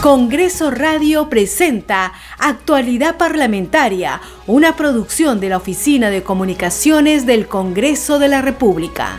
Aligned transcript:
Congreso 0.00 0.70
Radio 0.70 1.28
presenta 1.28 2.14
Actualidad 2.38 3.18
Parlamentaria, 3.18 4.22
una 4.46 4.74
producción 4.74 5.40
de 5.40 5.50
la 5.50 5.58
Oficina 5.58 6.08
de 6.08 6.22
Comunicaciones 6.22 7.26
del 7.26 7.46
Congreso 7.46 8.18
de 8.18 8.28
la 8.28 8.40
República. 8.40 9.18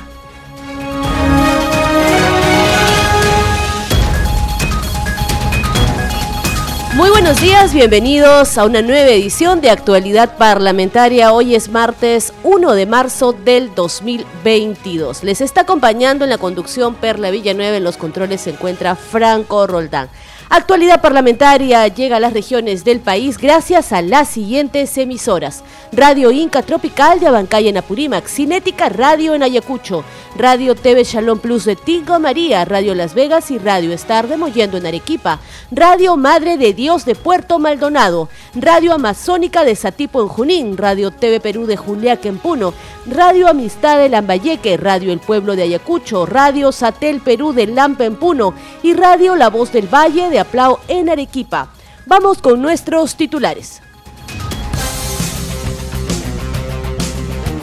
Muy 6.96 7.12
buenos 7.12 7.40
días, 7.40 7.76
bienvenidos 7.76 8.58
a 8.58 8.66
una 8.66 8.82
nueva 8.82 9.12
edición 9.12 9.62
de 9.62 9.70
Actualidad 9.70 10.36
Parlamentaria. 10.38 11.32
Hoy 11.32 11.54
es 11.54 11.70
martes 11.70 12.34
1 12.42 12.74
de 12.74 12.86
marzo 12.88 13.34
del 13.34 13.74
2022. 13.76 15.24
Les 15.24 15.42
está 15.42 15.62
acompañando 15.62 16.24
en 16.24 16.32
la 16.32 16.40
conducción 16.40 16.96
Perla 16.96 17.30
Villanueva, 17.30 17.78
en 17.78 17.84
los 17.84 17.98
controles 17.98 18.42
se 18.42 18.50
encuentra 18.50 18.96
Franco 18.96 19.68
Roldán. 19.68 20.10
Actualidad 20.54 21.00
parlamentaria 21.00 21.88
llega 21.88 22.18
a 22.18 22.20
las 22.20 22.34
regiones 22.34 22.84
del 22.84 23.00
país 23.00 23.38
gracias 23.38 23.94
a 23.94 24.02
las 24.02 24.28
siguientes 24.28 24.98
emisoras. 24.98 25.64
Radio 25.94 26.32
Inca 26.32 26.62
Tropical 26.62 27.20
de 27.20 27.28
Abancay 27.28 27.68
en 27.68 27.76
Apurímac, 27.76 28.26
Cinética 28.26 28.88
Radio 28.88 29.34
en 29.34 29.44
Ayacucho, 29.44 30.06
Radio 30.38 30.74
TV 30.74 31.04
Shalom 31.04 31.40
Plus 31.40 31.66
de 31.66 31.76
Tingo 31.76 32.18
María, 32.18 32.64
Radio 32.64 32.96
Las 32.96 33.14
Vegas 33.14 33.52
y 33.52 33.58
Radio 33.58 33.92
Star 33.92 34.30
de 34.30 34.38
Mollendo 34.38 34.78
en 34.78 34.86
Arequipa, 34.86 35.42
Radio 35.70 36.16
Madre 36.16 36.58
de 36.58 36.74
Dios 36.74 37.04
de 37.04 37.16
Puerto 37.16 37.60
Maldonado, 37.60 38.30
Radio 38.56 38.94
Amazónica 38.94 39.66
de 39.66 39.76
Satipo 39.76 40.22
en 40.22 40.30
Junín, 40.30 40.78
Radio 40.78 41.12
TV 41.12 41.42
Perú 41.42 41.66
de 41.66 41.76
Juliaca 41.76 42.30
en 42.30 42.38
Puno, 42.38 42.74
Radio 43.06 43.50
Amistad 43.50 43.98
de 43.98 44.08
Lambayeque, 44.08 44.78
Radio 44.78 45.12
El 45.12 45.20
Pueblo 45.20 45.58
de 45.58 45.64
Ayacucho, 45.64 46.26
Radio 46.26 46.72
Satel 46.72 47.20
Perú 47.20 47.52
de 47.52 47.68
Lampa 47.68 48.06
en 48.06 48.16
Puno 48.16 48.54
y 48.82 48.94
Radio 48.94 49.36
La 49.36 49.50
Voz 49.50 49.74
del 49.74 49.94
Valle 49.94 50.30
de 50.30 50.40
Aplao 50.40 50.80
en 50.88 51.10
Arequipa. 51.10 51.68
Vamos 52.06 52.38
con 52.38 52.62
nuestros 52.62 53.18
titulares. 53.18 53.82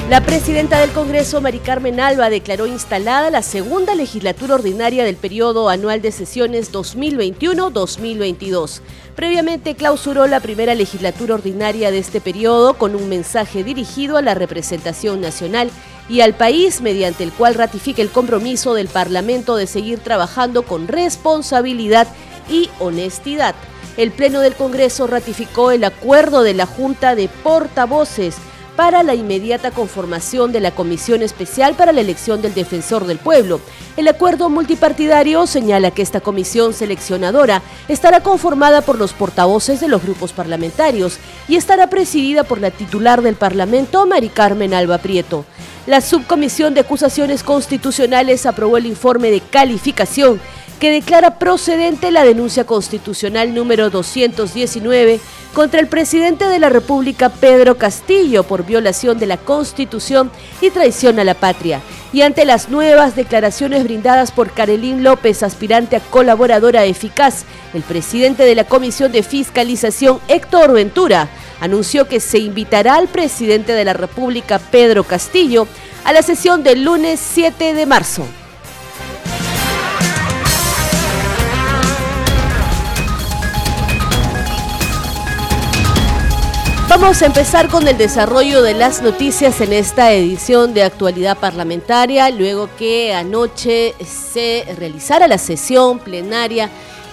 La 0.09 0.23
presidenta 0.23 0.81
del 0.81 0.91
Congreso, 0.93 1.43
Mari 1.43 1.59
Carmen 1.59 2.01
Alba, 2.01 2.31
declaró 2.31 2.67
instalada 2.67 3.29
la 3.29 3.43
segunda 3.43 3.95
legislatura 3.95 4.55
ordinaria 4.55 5.05
del 5.05 5.17
periodo 5.17 5.69
anual 5.69 6.01
de 6.01 6.13
sesiones 6.13 6.73
2021-2022. 6.73 8.81
Previamente 9.15 9.75
clausuró 9.75 10.27
la 10.27 10.41
primera 10.41 10.75
legislatura 10.75 11.35
ordinaria 11.35 11.91
de 11.91 11.99
este 11.99 12.23
periodo 12.23 12.79
con 12.79 12.95
un 12.95 13.11
mensaje 13.11 13.63
dirigido 13.63 14.17
a 14.17 14.23
la 14.23 14.33
representación 14.33 15.21
nacional 15.21 15.71
y 16.09 16.23
al 16.23 16.33
país 16.33 16.81
mediante 16.81 17.23
el 17.23 17.31
cual 17.31 17.55
ratifica 17.55 18.01
el 18.01 18.09
compromiso 18.09 18.73
del 18.73 18.89
Parlamento 18.89 19.57
de 19.57 19.67
seguir 19.67 19.99
trabajando 19.99 20.63
con 20.63 20.89
responsabilidad 20.89 22.09
y 22.49 22.71
honestidad. 22.79 23.55
El 23.99 24.13
Pleno 24.13 24.41
del 24.41 24.55
Congreso 24.55 25.07
ratificó 25.07 25.71
el 25.71 25.85
acuerdo 25.85 26.43
de 26.43 26.55
la 26.55 26.65
Junta 26.65 27.15
de 27.15 27.29
Portavoces 27.29 28.37
para 28.79 29.03
la 29.03 29.17
inmediata 29.17 29.73
conformación 29.73 30.53
de 30.53 30.61
la 30.61 30.71
Comisión 30.71 31.21
Especial 31.23 31.75
para 31.75 31.91
la 31.91 32.01
Elección 32.01 32.41
del 32.41 32.55
Defensor 32.55 33.09
del 33.09 33.19
Pueblo. 33.19 33.61
El 33.97 34.07
acuerdo 34.07 34.51
multipartidario 34.51 35.49
señala 35.49 35.91
que 35.91 36.01
esta 36.01 36.21
comisión 36.21 36.73
seleccionadora 36.73 37.61
estará 37.89 38.21
conformada 38.21 38.83
por 38.83 38.97
los 38.97 39.15
portavoces 39.15 39.81
de 39.81 39.89
los 39.89 40.05
grupos 40.05 40.33
parlamentarios 40.33 41.19
y 41.49 41.57
estará 41.57 41.91
presidida 41.91 42.45
por 42.45 42.61
la 42.61 42.71
titular 42.71 43.21
del 43.21 43.35
Parlamento, 43.35 44.07
Mari 44.07 44.29
Carmen 44.29 44.73
Alba 44.73 44.99
Prieto. 44.99 45.45
La 45.89 46.01
Subcomisión 46.01 46.73
de 46.73 46.83
Acusaciones 46.83 47.43
Constitucionales 47.43 48.47
aprobó 48.47 48.77
el 48.77 48.87
informe 48.87 49.33
de 49.33 49.41
calificación 49.41 50.41
que 50.79 50.91
declara 50.91 51.39
procedente 51.39 52.11
la 52.11 52.25
denuncia 52.25 52.65
constitucional 52.65 53.55
número 53.55 53.91
219 53.91 55.21
contra 55.53 55.81
el 55.81 55.89
presidente 55.89 56.47
de 56.47 56.59
la 56.59 56.69
República, 56.69 57.31
Pedro 57.31 57.77
Castillo, 57.77 58.45
por 58.45 58.65
violación 58.65 59.19
de 59.19 59.27
la 59.27 59.37
Constitución 59.37 60.31
y 60.61 60.71
traición 60.71 61.19
a 61.19 61.25
la 61.25 61.35
patria. 61.35 61.81
Y 62.13 62.23
ante 62.23 62.45
las 62.45 62.69
nuevas 62.69 63.17
declaraciones 63.17 63.85
brindadas 63.85 64.31
por 64.31 64.53
Carolín 64.53 65.03
López, 65.03 65.43
aspirante 65.43 65.97
a 65.97 66.01
colaboradora 66.01 66.85
eficaz, 66.85 67.45
el 67.75 67.83
presidente 67.83 68.45
de 68.45 68.55
la 68.55 68.65
Comisión 68.65 69.11
de 69.11 69.23
Fiscalización, 69.23 70.21
Héctor 70.29 70.73
Ventura, 70.73 71.29
anunció 71.61 72.07
que 72.07 72.21
se 72.21 72.39
invitará 72.39 72.95
al 72.95 73.09
presidente 73.09 73.73
de 73.73 73.85
la 73.85 73.95
República, 73.95 74.59
Pedro 74.59 75.05
Castillo, 75.05 75.67
a 76.05 76.13
la 76.13 76.23
sesión 76.23 76.63
del 76.63 76.85
lunes 76.85 77.21
7 77.21 77.75
de 77.75 77.87
marzo. 77.87 78.25
Vamos 86.89 87.21
a 87.21 87.27
empezar 87.27 87.69
con 87.69 87.87
el 87.87 87.99
desarrollo 87.99 88.63
de 88.63 88.73
las 88.73 89.03
noticias 89.03 89.61
en 89.61 89.75
esta 89.75 90.11
edición 90.15 90.73
de 90.73 90.85
actualidad 90.85 91.37
parlamentaria, 91.37 92.31
luego 92.31 92.71
que 92.79 93.13
anoche 93.13 93.95
se 94.01 94.65
realizara 94.79 95.29
la 95.29 95.37
sesión 95.37 95.99
plenaria 95.99 96.71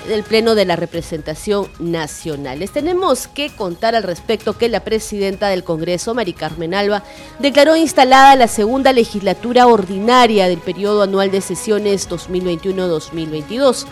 del 0.07 0.23
Pleno 0.23 0.55
de 0.55 0.63
la 0.63 0.77
Representación 0.77 1.67
Nacional. 1.79 2.59
Les 2.59 2.71
tenemos 2.71 3.27
que 3.27 3.49
contar 3.49 3.95
al 3.95 4.03
respecto 4.03 4.57
que 4.57 4.69
la 4.69 4.79
presidenta 4.79 5.49
del 5.49 5.65
Congreso, 5.65 6.13
Mari 6.13 6.33
Carmen 6.33 6.73
Alba, 6.73 7.03
declaró 7.39 7.75
instalada 7.75 8.35
la 8.37 8.47
segunda 8.47 8.93
legislatura 8.93 9.67
ordinaria 9.67 10.47
del 10.47 10.59
periodo 10.59 11.03
anual 11.03 11.31
de 11.31 11.41
sesiones 11.41 12.09
2021-2022. 12.09 13.85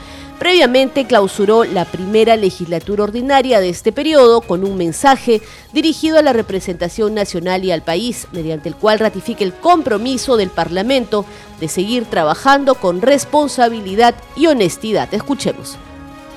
Previamente 0.43 1.05
clausuró 1.05 1.63
la 1.63 1.85
primera 1.85 2.35
legislatura 2.35 3.05
ordinaria 3.05 3.61
de 3.61 3.69
este 3.69 3.93
periodo 3.93 4.41
con 4.41 4.65
un 4.65 4.75
mensaje 4.75 5.39
dirigido 5.71 6.19
a 6.19 6.21
la 6.21 6.33
representación 6.33 7.13
nacional 7.15 7.63
y 7.63 7.71
al 7.71 7.81
país, 7.81 8.27
mediante 8.33 8.67
el 8.67 8.75
cual 8.75 8.99
ratifica 8.99 9.45
el 9.45 9.53
compromiso 9.53 10.35
del 10.35 10.49
Parlamento 10.49 11.23
de 11.61 11.69
seguir 11.69 12.03
trabajando 12.03 12.75
con 12.75 13.01
responsabilidad 13.01 14.15
y 14.35 14.47
honestidad. 14.47 15.13
Escuchemos. 15.13 15.79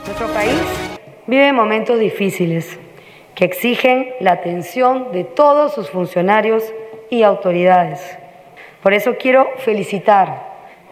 Nuestro 0.04 0.28
país 0.28 0.54
vive 1.26 1.52
momentos 1.52 1.98
difíciles 1.98 2.78
que 3.34 3.44
exigen 3.44 4.10
la 4.20 4.34
atención 4.34 5.10
de 5.10 5.24
todos 5.24 5.74
sus 5.74 5.90
funcionarios 5.90 6.62
y 7.10 7.24
autoridades. 7.24 7.98
Por 8.84 8.94
eso 8.94 9.16
quiero 9.18 9.48
felicitar 9.64 10.45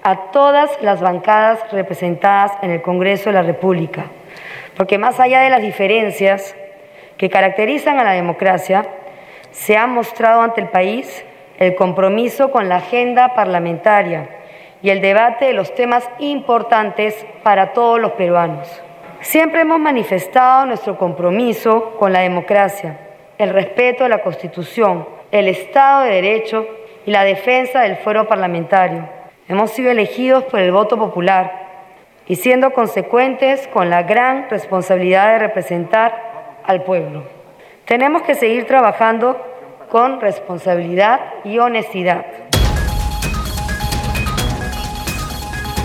a 0.04 0.30
todas 0.32 0.70
las 0.82 1.00
bancadas 1.00 1.60
representadas 1.72 2.52
en 2.60 2.70
el 2.70 2.82
Congreso 2.82 3.30
de 3.30 3.32
la 3.32 3.42
República, 3.42 4.04
porque 4.76 4.98
más 4.98 5.18
allá 5.18 5.40
de 5.40 5.48
las 5.48 5.62
diferencias 5.62 6.54
que 7.16 7.30
caracterizan 7.30 7.98
a 7.98 8.04
la 8.04 8.12
democracia, 8.12 8.86
se 9.50 9.78
ha 9.78 9.86
mostrado 9.86 10.42
ante 10.42 10.60
el 10.60 10.68
país 10.68 11.24
el 11.58 11.74
compromiso 11.74 12.50
con 12.50 12.68
la 12.68 12.76
agenda 12.76 13.34
parlamentaria 13.34 14.28
y 14.82 14.90
el 14.90 15.00
debate 15.00 15.46
de 15.46 15.54
los 15.54 15.74
temas 15.74 16.06
importantes 16.18 17.24
para 17.42 17.72
todos 17.72 17.98
los 17.98 18.12
peruanos. 18.12 18.82
Siempre 19.22 19.62
hemos 19.62 19.80
manifestado 19.80 20.66
nuestro 20.66 20.98
compromiso 20.98 21.94
con 21.98 22.12
la 22.12 22.20
democracia, 22.20 22.98
el 23.38 23.48
respeto 23.48 24.04
a 24.04 24.10
la 24.10 24.22
Constitución, 24.22 25.08
el 25.30 25.48
Estado 25.48 26.02
de 26.02 26.10
Derecho 26.10 26.66
y 27.06 27.10
la 27.10 27.24
defensa 27.24 27.80
del 27.80 27.96
fuero 27.96 28.28
parlamentario 28.28 29.13
Hemos 29.46 29.72
sido 29.72 29.90
elegidos 29.90 30.44
por 30.44 30.58
el 30.60 30.72
voto 30.72 30.96
popular 30.96 31.52
y 32.26 32.36
siendo 32.36 32.72
consecuentes 32.72 33.68
con 33.68 33.90
la 33.90 34.02
gran 34.02 34.48
responsabilidad 34.48 35.32
de 35.32 35.38
representar 35.38 36.62
al 36.64 36.82
pueblo. 36.82 37.24
Tenemos 37.84 38.22
que 38.22 38.36
seguir 38.36 38.66
trabajando 38.66 39.38
con 39.90 40.22
responsabilidad 40.22 41.20
y 41.44 41.58
honestidad. 41.58 42.24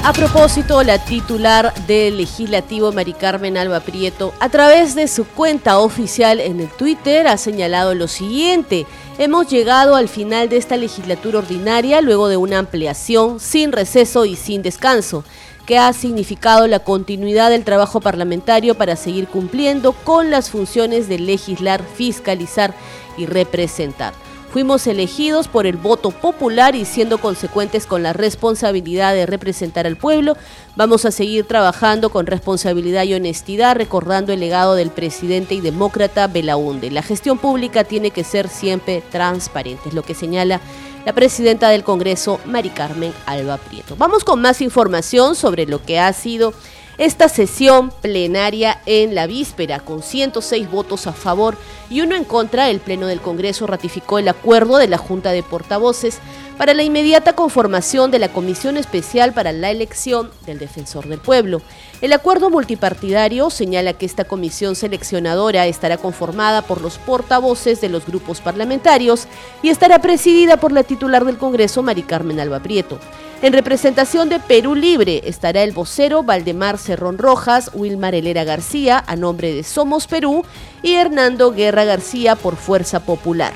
A 0.05 0.13
propósito, 0.13 0.81
la 0.81 0.97
titular 0.97 1.73
del 1.85 2.17
legislativo, 2.17 2.93
Mari 2.93 3.11
Carmen 3.11 3.57
Alba 3.57 3.81
Prieto, 3.81 4.33
a 4.39 4.47
través 4.47 4.95
de 4.95 5.09
su 5.09 5.27
cuenta 5.27 5.79
oficial 5.79 6.39
en 6.39 6.61
el 6.61 6.69
Twitter 6.69 7.27
ha 7.27 7.35
señalado 7.35 7.93
lo 7.93 8.07
siguiente. 8.07 8.85
Hemos 9.19 9.49
llegado 9.49 9.97
al 9.97 10.07
final 10.07 10.47
de 10.47 10.55
esta 10.55 10.77
legislatura 10.77 11.39
ordinaria 11.39 11.99
luego 11.99 12.29
de 12.29 12.37
una 12.37 12.57
ampliación 12.57 13.41
sin 13.41 13.73
receso 13.73 14.23
y 14.23 14.37
sin 14.37 14.61
descanso 14.61 15.25
que 15.65 15.77
ha 15.77 15.91
significado 15.91 16.67
la 16.67 16.79
continuidad 16.79 17.49
del 17.49 17.65
trabajo 17.65 17.99
parlamentario 17.99 18.75
para 18.75 18.95
seguir 18.95 19.27
cumpliendo 19.27 19.91
con 19.91 20.31
las 20.31 20.49
funciones 20.49 21.09
de 21.09 21.19
legislar, 21.19 21.83
fiscalizar 21.83 22.73
y 23.17 23.25
representar. 23.25 24.13
Fuimos 24.51 24.87
elegidos 24.87 25.47
por 25.47 25.67
el 25.67 25.77
voto 25.77 26.09
popular 26.09 26.75
y 26.75 26.83
siendo 26.83 27.19
consecuentes 27.19 27.85
con 27.85 28.01
la 28.01 28.13
responsabilidad 28.13 29.13
de 29.13 29.27
representar 29.27 29.85
al 29.85 29.95
pueblo, 29.95 30.35
vamos 30.75 31.05
a 31.05 31.11
seguir 31.11 31.45
trabajando 31.45 32.09
con 32.09 32.25
responsabilidad 32.25 33.03
y 33.03 33.13
honestidad, 33.13 33.75
recordando 33.75 34.33
el 34.33 34.39
legado 34.39 34.73
del 34.73 34.89
presidente 34.89 35.53
y 35.53 35.61
demócrata 35.61 36.25
Belaunde. 36.25 36.89
La 36.89 37.03
gestión 37.03 37.37
pública 37.37 37.83
tiene 37.83 38.09
que 38.09 38.23
ser 38.23 38.47
siempre 38.47 39.03
transparente, 39.11 39.89
es 39.89 39.93
lo 39.93 40.01
que 40.01 40.15
señala 40.15 40.61
la 41.05 41.13
presidenta 41.13 41.69
del 41.69 41.83
Congreso, 41.83 42.39
Mari 42.45 42.71
Carmen 42.71 43.13
Alba 43.27 43.57
Prieto. 43.57 43.95
Vamos 43.97 44.23
con 44.23 44.41
más 44.41 44.61
información 44.61 45.35
sobre 45.35 45.67
lo 45.67 45.83
que 45.83 45.99
ha 45.99 46.11
sido 46.11 46.53
esta 46.99 47.29
sesión 47.29 47.91
plenaria 48.01 48.81
en 48.85 49.15
la 49.15 49.25
víspera, 49.25 49.79
con 49.79 50.03
106 50.03 50.69
votos 50.69 51.07
a 51.07 51.13
favor 51.13 51.57
y 51.89 52.01
uno 52.01 52.15
en 52.15 52.25
contra, 52.25 52.69
el 52.69 52.81
Pleno 52.81 53.07
del 53.07 53.21
Congreso 53.21 53.65
ratificó 53.65 54.19
el 54.19 54.27
acuerdo 54.27 54.77
de 54.77 54.89
la 54.89 54.97
Junta 54.97 55.31
de 55.31 55.41
Portavoces 55.41 56.19
para 56.57 56.73
la 56.73 56.83
inmediata 56.83 57.33
conformación 57.33 58.11
de 58.11 58.19
la 58.19 58.27
Comisión 58.33 58.75
Especial 58.75 59.31
para 59.31 59.53
la 59.53 59.71
Elección 59.71 60.29
del 60.45 60.59
Defensor 60.59 61.07
del 61.07 61.19
Pueblo. 61.19 61.61
El 62.01 62.11
acuerdo 62.11 62.49
multipartidario 62.49 63.49
señala 63.49 63.93
que 63.93 64.05
esta 64.05 64.25
comisión 64.25 64.75
seleccionadora 64.75 65.67
estará 65.67 65.95
conformada 65.95 66.63
por 66.63 66.81
los 66.81 66.97
portavoces 66.97 67.79
de 67.79 67.87
los 67.87 68.05
grupos 68.05 68.41
parlamentarios 68.41 69.25
y 69.63 69.69
estará 69.69 69.99
presidida 69.99 70.57
por 70.57 70.73
la 70.73 70.83
titular 70.83 71.23
del 71.23 71.37
Congreso, 71.37 71.81
Mari 71.81 72.03
Carmen 72.03 72.41
Alba 72.41 72.59
Prieto. 72.59 72.99
En 73.41 73.53
representación 73.53 74.27
de 74.27 74.41
Perú 74.41 74.75
Libre 74.75 75.21
estará 75.23 75.63
el 75.63 75.71
vocero 75.71 76.23
Valdemar 76.23 76.77
Cerrón 76.77 77.17
Rojas, 77.17 77.71
Wilmar 77.73 78.13
Helera 78.13 78.43
García 78.43 79.01
a 79.07 79.15
nombre 79.15 79.53
de 79.53 79.63
Somos 79.63 80.07
Perú 80.07 80.43
y 80.83 80.95
Hernando 80.95 81.53
Guerra 81.53 81.85
García 81.85 82.35
por 82.35 82.57
Fuerza 82.57 82.99
Popular. 82.99 83.53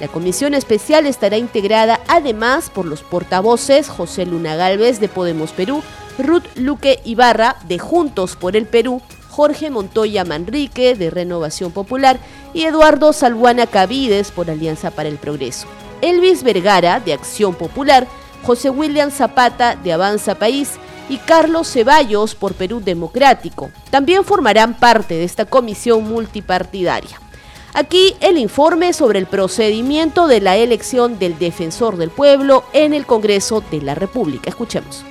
La 0.00 0.08
comisión 0.08 0.54
especial 0.54 1.04
estará 1.04 1.36
integrada 1.36 2.00
además 2.08 2.70
por 2.70 2.86
los 2.86 3.02
portavoces 3.02 3.90
José 3.90 4.24
Luna 4.24 4.56
Galvez 4.56 5.00
de 5.00 5.08
Podemos 5.08 5.52
Perú, 5.52 5.82
Ruth 6.18 6.46
Luque 6.54 7.00
Ibarra 7.04 7.56
de 7.68 7.78
Juntos 7.78 8.36
por 8.36 8.56
el 8.56 8.64
Perú, 8.64 9.02
Jorge 9.28 9.68
Montoya 9.68 10.24
Manrique 10.24 10.94
de 10.94 11.10
Renovación 11.10 11.72
Popular 11.72 12.18
y 12.54 12.62
Eduardo 12.62 13.12
Salguana 13.12 13.66
Cavides 13.66 14.30
por 14.30 14.50
Alianza 14.50 14.90
para 14.92 15.10
el 15.10 15.18
Progreso. 15.18 15.66
Elvis 16.00 16.42
Vergara 16.42 17.00
de 17.00 17.12
Acción 17.12 17.54
Popular 17.54 18.06
José 18.46 18.70
William 18.70 19.10
Zapata 19.10 19.74
de 19.74 19.92
Avanza 19.92 20.36
País 20.36 20.74
y 21.08 21.16
Carlos 21.18 21.68
Ceballos 21.68 22.36
por 22.36 22.54
Perú 22.54 22.80
Democrático. 22.80 23.70
También 23.90 24.24
formarán 24.24 24.74
parte 24.74 25.14
de 25.14 25.24
esta 25.24 25.46
comisión 25.46 26.04
multipartidaria. 26.04 27.20
Aquí 27.74 28.14
el 28.20 28.38
informe 28.38 28.92
sobre 28.92 29.18
el 29.18 29.26
procedimiento 29.26 30.28
de 30.28 30.40
la 30.40 30.56
elección 30.56 31.18
del 31.18 31.38
defensor 31.40 31.96
del 31.96 32.10
pueblo 32.10 32.62
en 32.72 32.94
el 32.94 33.04
Congreso 33.04 33.64
de 33.68 33.82
la 33.82 33.96
República. 33.96 34.48
Escuchemos. 34.48 35.04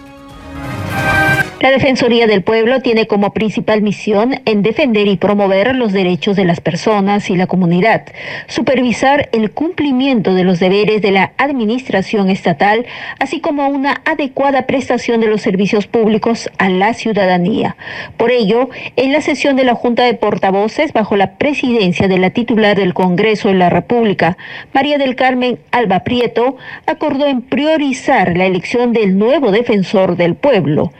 La 1.61 1.71
Defensoría 1.71 2.27
del 2.27 2.43
Pueblo 2.43 2.81
tiene 2.81 3.07
como 3.07 3.31
principal 3.31 3.81
misión 3.81 4.41
en 4.43 4.61
defender 4.61 5.07
y 5.07 5.15
promover 5.15 5.73
los 5.73 5.93
derechos 5.93 6.35
de 6.35 6.43
las 6.43 6.59
personas 6.59 7.29
y 7.29 7.37
la 7.37 7.47
comunidad, 7.47 8.03
supervisar 8.47 9.29
el 9.31 9.51
cumplimiento 9.51 10.33
de 10.33 10.43
los 10.43 10.59
deberes 10.59 11.01
de 11.01 11.11
la 11.11 11.31
administración 11.37 12.29
estatal, 12.29 12.85
así 13.19 13.39
como 13.39 13.69
una 13.69 14.01
adecuada 14.03 14.67
prestación 14.67 15.21
de 15.21 15.27
los 15.27 15.41
servicios 15.41 15.87
públicos 15.87 16.49
a 16.57 16.67
la 16.67 16.93
ciudadanía. 16.93 17.77
Por 18.17 18.31
ello, 18.31 18.69
en 18.97 19.13
la 19.13 19.21
sesión 19.21 19.55
de 19.55 19.63
la 19.63 19.75
Junta 19.75 20.03
de 20.03 20.13
Portavoces, 20.13 20.91
bajo 20.91 21.15
la 21.15 21.37
presidencia 21.37 22.09
de 22.09 22.19
la 22.19 22.31
titular 22.31 22.77
del 22.77 22.93
Congreso 22.93 23.47
de 23.47 23.55
la 23.55 23.69
República, 23.69 24.37
María 24.73 24.97
del 24.97 25.15
Carmen 25.15 25.57
Alba 25.71 26.03
Prieto, 26.03 26.57
acordó 26.85 27.27
en 27.27 27.41
priorizar 27.41 28.35
la 28.35 28.45
elección 28.45 28.91
del 28.91 29.17
nuevo 29.17 29.51
defensor 29.51 30.17
del 30.17 30.35
pueblo, 30.35 30.91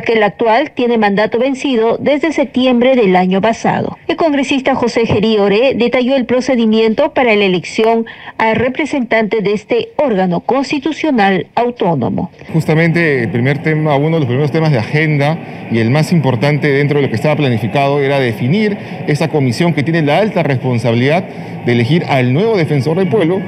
que 0.00 0.14
el 0.14 0.22
actual 0.22 0.72
tiene 0.72 0.98
mandato 0.98 1.38
vencido 1.38 1.96
desde 1.98 2.32
septiembre 2.32 2.96
del 2.96 3.16
año 3.16 3.40
pasado. 3.40 3.98
El 4.08 4.16
congresista 4.16 4.74
José 4.74 5.06
Geriore 5.06 5.74
detalló 5.74 6.16
el 6.16 6.24
procedimiento 6.24 7.12
para 7.12 7.34
la 7.34 7.44
elección 7.44 8.06
al 8.38 8.56
representante 8.56 9.40
de 9.40 9.52
este 9.52 9.88
órgano 9.96 10.40
constitucional 10.40 11.46
autónomo. 11.54 12.30
Justamente 12.52 13.24
el 13.24 13.30
primer 13.30 13.62
tema, 13.62 13.96
uno 13.96 14.16
de 14.16 14.20
los 14.20 14.26
primeros 14.26 14.50
temas 14.50 14.72
de 14.72 14.78
agenda 14.78 15.38
y 15.70 15.78
el 15.78 15.90
más 15.90 16.12
importante 16.12 16.68
dentro 16.68 16.98
de 16.98 17.02
lo 17.02 17.08
que 17.08 17.16
estaba 17.16 17.36
planificado 17.36 18.00
era 18.00 18.18
definir 18.18 18.76
esa 19.06 19.28
comisión 19.28 19.72
que 19.72 19.82
tiene 19.82 20.02
la 20.02 20.18
alta 20.18 20.42
responsabilidad 20.42 21.24
de 21.64 21.72
elegir 21.72 22.04
al 22.08 22.32
nuevo 22.32 22.56
defensor 22.56 22.98
del 22.98 23.08
pueblo 23.08 23.40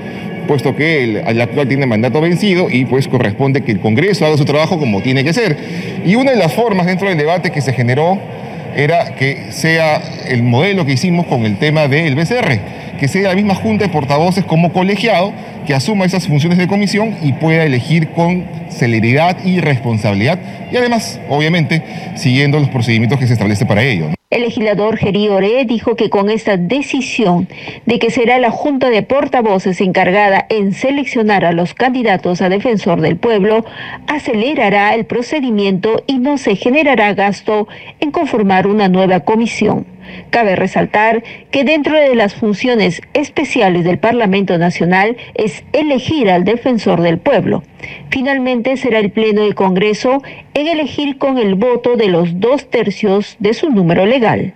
puesto 0.46 0.76
que 0.76 1.04
el, 1.04 1.40
actual 1.40 1.68
tiene 1.68 1.86
mandato 1.86 2.20
vencido 2.20 2.68
y 2.70 2.84
pues 2.84 3.08
corresponde 3.08 3.62
que 3.62 3.72
el 3.72 3.80
Congreso 3.80 4.26
haga 4.26 4.36
su 4.36 4.44
trabajo 4.44 4.78
como 4.78 5.00
tiene 5.02 5.24
que 5.24 5.32
ser. 5.32 5.56
Y 6.04 6.14
una 6.14 6.32
de 6.32 6.36
las 6.36 6.52
formas 6.52 6.86
dentro 6.86 7.08
del 7.08 7.18
debate 7.18 7.50
que 7.50 7.60
se 7.60 7.72
generó 7.72 8.18
era 8.74 9.14
que 9.14 9.52
sea 9.52 10.00
el 10.28 10.42
modelo 10.42 10.86
que 10.86 10.92
hicimos 10.92 11.26
con 11.26 11.44
el 11.44 11.58
tema 11.58 11.88
del 11.88 12.14
BCR, 12.14 12.58
que 12.98 13.08
sea 13.08 13.28
la 13.28 13.34
misma 13.34 13.54
junta 13.54 13.84
de 13.84 13.92
portavoces 13.92 14.44
como 14.44 14.72
colegiado 14.72 15.32
que 15.66 15.74
asuma 15.74 16.04
esas 16.04 16.26
funciones 16.26 16.58
de 16.58 16.66
comisión 16.66 17.16
y 17.22 17.32
pueda 17.34 17.64
elegir 17.64 18.08
con 18.10 18.44
celeridad 18.70 19.36
y 19.44 19.60
responsabilidad 19.60 20.38
y 20.72 20.76
además, 20.76 21.20
obviamente, 21.28 21.82
siguiendo 22.16 22.58
los 22.58 22.70
procedimientos 22.70 23.18
que 23.18 23.26
se 23.26 23.34
establece 23.34 23.66
para 23.66 23.82
ello. 23.82 24.06
El 24.32 24.44
legislador 24.44 24.96
Geri 24.96 25.28
Ore 25.28 25.62
dijo 25.66 25.94
que 25.94 26.08
con 26.08 26.30
esta 26.30 26.56
decisión 26.56 27.48
de 27.84 27.98
que 27.98 28.10
será 28.10 28.38
la 28.38 28.50
Junta 28.50 28.88
de 28.88 29.02
Portavoces 29.02 29.78
encargada 29.82 30.46
en 30.48 30.72
seleccionar 30.72 31.44
a 31.44 31.52
los 31.52 31.74
candidatos 31.74 32.40
a 32.40 32.48
defensor 32.48 33.02
del 33.02 33.18
pueblo, 33.18 33.66
acelerará 34.06 34.94
el 34.94 35.04
procedimiento 35.04 36.02
y 36.06 36.18
no 36.18 36.38
se 36.38 36.56
generará 36.56 37.12
gasto 37.12 37.68
en 38.00 38.10
conformar 38.10 38.66
una 38.66 38.88
nueva 38.88 39.20
comisión. 39.20 39.84
Cabe 40.30 40.56
resaltar 40.56 41.22
que 41.50 41.64
dentro 41.64 41.96
de 41.96 42.14
las 42.14 42.34
funciones 42.34 43.00
especiales 43.14 43.84
del 43.84 43.98
Parlamento 43.98 44.58
Nacional 44.58 45.16
es 45.34 45.64
elegir 45.72 46.30
al 46.30 46.44
defensor 46.44 47.00
del 47.02 47.18
pueblo. 47.18 47.62
Finalmente 48.10 48.76
será 48.76 48.98
el 48.98 49.10
Pleno 49.10 49.42
del 49.42 49.54
Congreso 49.54 50.22
en 50.54 50.68
elegir 50.68 51.18
con 51.18 51.38
el 51.38 51.54
voto 51.54 51.96
de 51.96 52.08
los 52.08 52.40
dos 52.40 52.68
tercios 52.70 53.36
de 53.38 53.54
su 53.54 53.70
número 53.70 54.06
legal. 54.06 54.54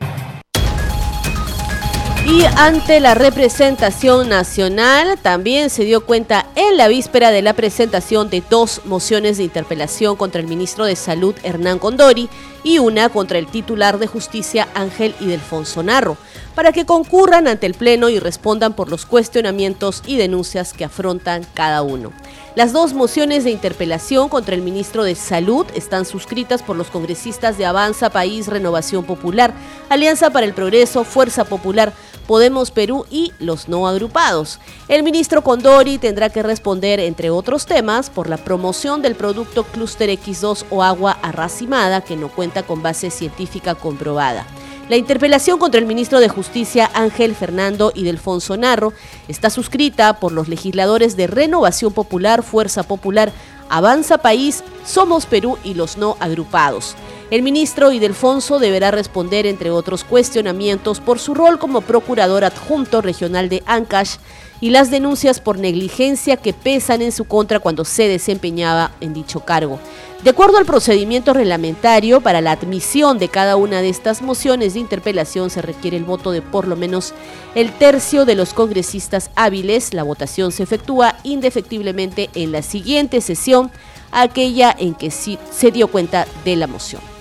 Y 2.29 2.45
ante 2.57 2.99
la 2.99 3.15
representación 3.15 4.29
nacional, 4.29 5.17
también 5.23 5.71
se 5.71 5.85
dio 5.85 6.05
cuenta 6.05 6.47
en 6.57 6.77
la 6.77 6.89
víspera 6.89 7.31
de 7.31 7.41
la 7.41 7.53
presentación 7.53 8.31
de 8.31 8.43
dos 8.51 8.81
mociones 8.85 9.37
de 9.39 9.45
interpelación 9.45 10.17
contra 10.17 10.41
el 10.41 10.49
ministro 10.49 10.85
de 10.87 10.97
Salud, 10.97 11.37
Hernán 11.45 11.79
Condori, 11.79 12.29
y 12.65 12.81
una 12.81 13.11
contra 13.11 13.39
el 13.39 13.47
titular 13.47 14.01
de 14.01 14.09
Justicia, 14.09 14.67
Ángel 14.75 15.15
Idelfonso 15.21 15.85
Narro, 15.85 16.17
para 16.57 16.73
que 16.73 16.85
concurran 16.85 17.47
ante 17.47 17.67
el 17.67 17.75
Pleno 17.75 18.09
y 18.09 18.19
respondan 18.19 18.75
por 18.75 18.91
los 18.91 19.07
cuestionamientos 19.07 20.03
y 20.05 20.17
denuncias 20.17 20.73
que 20.73 20.85
afrontan 20.85 21.47
cada 21.55 21.83
uno. 21.83 22.13
Las 22.57 22.73
dos 22.73 22.95
mociones 22.95 23.45
de 23.45 23.51
interpelación 23.51 24.31
contra 24.31 24.55
el 24.55 24.63
ministro 24.63 25.05
de 25.05 25.15
Salud 25.15 25.67
están 25.75 26.07
suscritas 26.07 26.63
por 26.63 26.75
los 26.75 26.87
congresistas 26.87 27.59
de 27.59 27.67
Avanza 27.67 28.09
País 28.09 28.47
Renovación 28.47 29.05
Popular, 29.05 29.53
Alianza 29.91 30.31
para 30.31 30.47
el 30.47 30.55
Progreso, 30.55 31.05
Fuerza 31.05 31.45
Popular, 31.45 31.93
Podemos 32.27 32.71
Perú 32.71 33.05
y 33.11 33.35
los 33.41 33.69
no 33.69 33.87
agrupados. 33.87 34.59
El 34.89 35.03
ministro 35.03 35.43
Condori 35.43 35.99
tendrá 35.99 36.31
que 36.31 36.43
responder, 36.43 36.99
entre 36.99 37.29
otros 37.29 37.67
temas, 37.67 38.09
por 38.09 38.27
la 38.27 38.39
promoción 38.39 39.03
del 39.03 39.17
producto 39.17 39.65
Cluster 39.65 40.09
X2 40.09 40.65
o 40.71 40.83
agua 40.83 41.19
arracimada 41.21 42.01
que 42.01 42.17
no 42.17 42.31
cuenta 42.31 42.63
con 42.63 42.83
base 42.83 43.11
científica 43.11 43.75
comprobada. 43.75 44.47
La 44.89 44.97
interpelación 44.97 45.59
contra 45.59 45.81
el 45.81 45.87
ministro 45.87 46.21
de 46.21 46.29
Justicia 46.29 46.89
Ángel 46.95 47.35
Fernando 47.35 47.91
y 47.93 48.05
Delfonso 48.05 48.57
Narro 48.57 48.93
está 49.27 49.51
suscrita 49.51 50.21
por 50.21 50.31
los 50.31 50.47
legisladores 50.47 51.17
de 51.17 51.27
Renovación 51.27 51.93
Popular, 51.93 52.45
Fuerza 52.45 52.85
Popular, 52.85 53.33
Avanza 53.69 54.19
País, 54.19 54.63
Somos 54.85 55.27
Perú 55.27 55.59
y 55.65 55.75
los 55.75 55.97
no 55.97 56.17
agrupados. 56.21 56.95
El 57.29 57.43
ministro 57.43 57.91
Idelfonso 57.91 58.61
deberá 58.61 58.93
responder, 58.93 59.47
entre 59.47 59.73
otros 59.73 60.05
cuestionamientos, 60.05 61.01
por 61.01 61.19
su 61.19 61.35
rol 61.35 61.59
como 61.59 61.81
procurador 61.81 62.45
adjunto 62.45 63.03
regional 63.03 63.49
de 63.49 63.65
Ancash 63.67 64.19
y 64.61 64.71
las 64.71 64.93
denuncias 64.93 65.41
por 65.41 65.59
negligencia 65.59 66.37
que 66.37 66.53
pesan 66.53 67.03
en 67.03 67.11
su 67.11 67.25
contra 67.25 67.59
cuando 67.59 67.85
se 67.85 68.07
desempeñaba 68.07 68.93
en 69.01 69.13
dicho 69.13 69.41
cargo. 69.41 69.81
De 70.23 70.31
acuerdo 70.31 70.59
al 70.59 70.67
procedimiento 70.67 71.33
reglamentario, 71.33 72.21
para 72.21 72.41
la 72.41 72.53
admisión 72.53 73.19
de 73.19 73.29
cada 73.29 73.57
una 73.57 73.81
de 73.81 73.89
estas 73.89 74.23
mociones 74.23 74.75
de 74.75 74.81
interpelación 74.81 75.51
se 75.51 75.63
requiere 75.63 75.97
el 75.97 76.05
voto 76.05 76.31
de 76.31 76.43
por 76.43 76.69
lo 76.69 76.77
menos 76.77 77.13
el 77.57 77.73
tercio 77.73 78.25
de 78.25 78.37
los 78.37 78.55
congresistas 78.55 79.31
hábiles. 79.35 79.95
La 79.95 80.05
votación 80.05 80.53
se 80.53 80.63
efectúa 80.63 81.17
indefectiblemente 81.25 82.31
en 82.35 82.53
la 82.53 82.63
siguiente 82.63 83.21
sesión, 83.21 83.73
aquella 84.13 84.75
en 84.79 84.95
que 84.95 85.11
se 85.11 85.71
dio 85.73 85.89
cuenta 85.89 86.29
de 86.45 86.55
la 86.55 86.69
moción. 86.69 87.16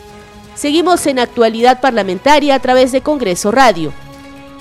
Seguimos 0.56 1.06
en 1.06 1.20
actualidad 1.20 1.82
parlamentaria 1.82 2.56
a 2.56 2.60
través 2.60 2.94
de 2.94 3.02
Congreso 3.02 3.52
Radio. 3.52 3.92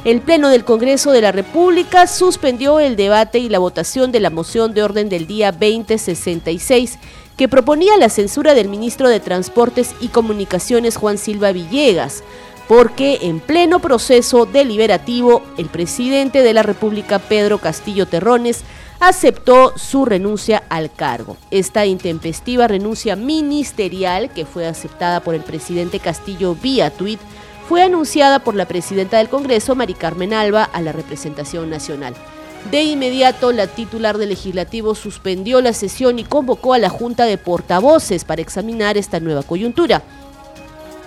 El 0.04 0.20
Pleno 0.20 0.48
del 0.48 0.64
Congreso 0.64 1.12
de 1.12 1.20
la 1.20 1.30
República 1.30 2.08
suspendió 2.08 2.80
el 2.80 2.96
debate 2.96 3.38
y 3.38 3.48
la 3.48 3.60
votación 3.60 4.10
de 4.10 4.18
la 4.18 4.28
moción 4.28 4.74
de 4.74 4.82
orden 4.82 5.08
del 5.08 5.28
día 5.28 5.52
2066 5.52 6.98
que 7.36 7.48
proponía 7.48 7.96
la 7.96 8.08
censura 8.08 8.54
del 8.54 8.68
ministro 8.68 9.08
de 9.08 9.20
Transportes 9.20 9.94
y 10.00 10.08
Comunicaciones 10.08 10.96
Juan 10.96 11.16
Silva 11.16 11.52
Villegas, 11.52 12.24
porque 12.66 13.20
en 13.22 13.38
pleno 13.38 13.78
proceso 13.78 14.46
deliberativo 14.46 15.42
el 15.58 15.66
presidente 15.66 16.42
de 16.42 16.54
la 16.54 16.64
República 16.64 17.20
Pedro 17.20 17.58
Castillo 17.58 18.06
Terrones 18.06 18.62
aceptó 19.00 19.72
su 19.76 20.04
renuncia 20.04 20.62
al 20.68 20.92
cargo. 20.92 21.36
Esta 21.50 21.86
intempestiva 21.86 22.68
renuncia 22.68 23.16
ministerial, 23.16 24.30
que 24.30 24.46
fue 24.46 24.66
aceptada 24.66 25.20
por 25.20 25.34
el 25.34 25.42
presidente 25.42 26.00
Castillo 26.00 26.54
vía 26.54 26.90
tuit, 26.90 27.20
fue 27.68 27.82
anunciada 27.82 28.40
por 28.40 28.54
la 28.54 28.66
presidenta 28.66 29.18
del 29.18 29.28
Congreso, 29.28 29.74
Mari 29.74 29.94
Carmen 29.94 30.34
Alba, 30.34 30.64
a 30.64 30.80
la 30.80 30.92
representación 30.92 31.70
nacional. 31.70 32.14
De 32.70 32.82
inmediato, 32.82 33.52
la 33.52 33.66
titular 33.66 34.16
del 34.16 34.30
legislativo 34.30 34.94
suspendió 34.94 35.60
la 35.60 35.72
sesión 35.72 36.18
y 36.18 36.24
convocó 36.24 36.72
a 36.72 36.78
la 36.78 36.88
Junta 36.88 37.24
de 37.24 37.36
Portavoces 37.36 38.24
para 38.24 38.42
examinar 38.42 38.96
esta 38.96 39.20
nueva 39.20 39.42
coyuntura. 39.42 40.02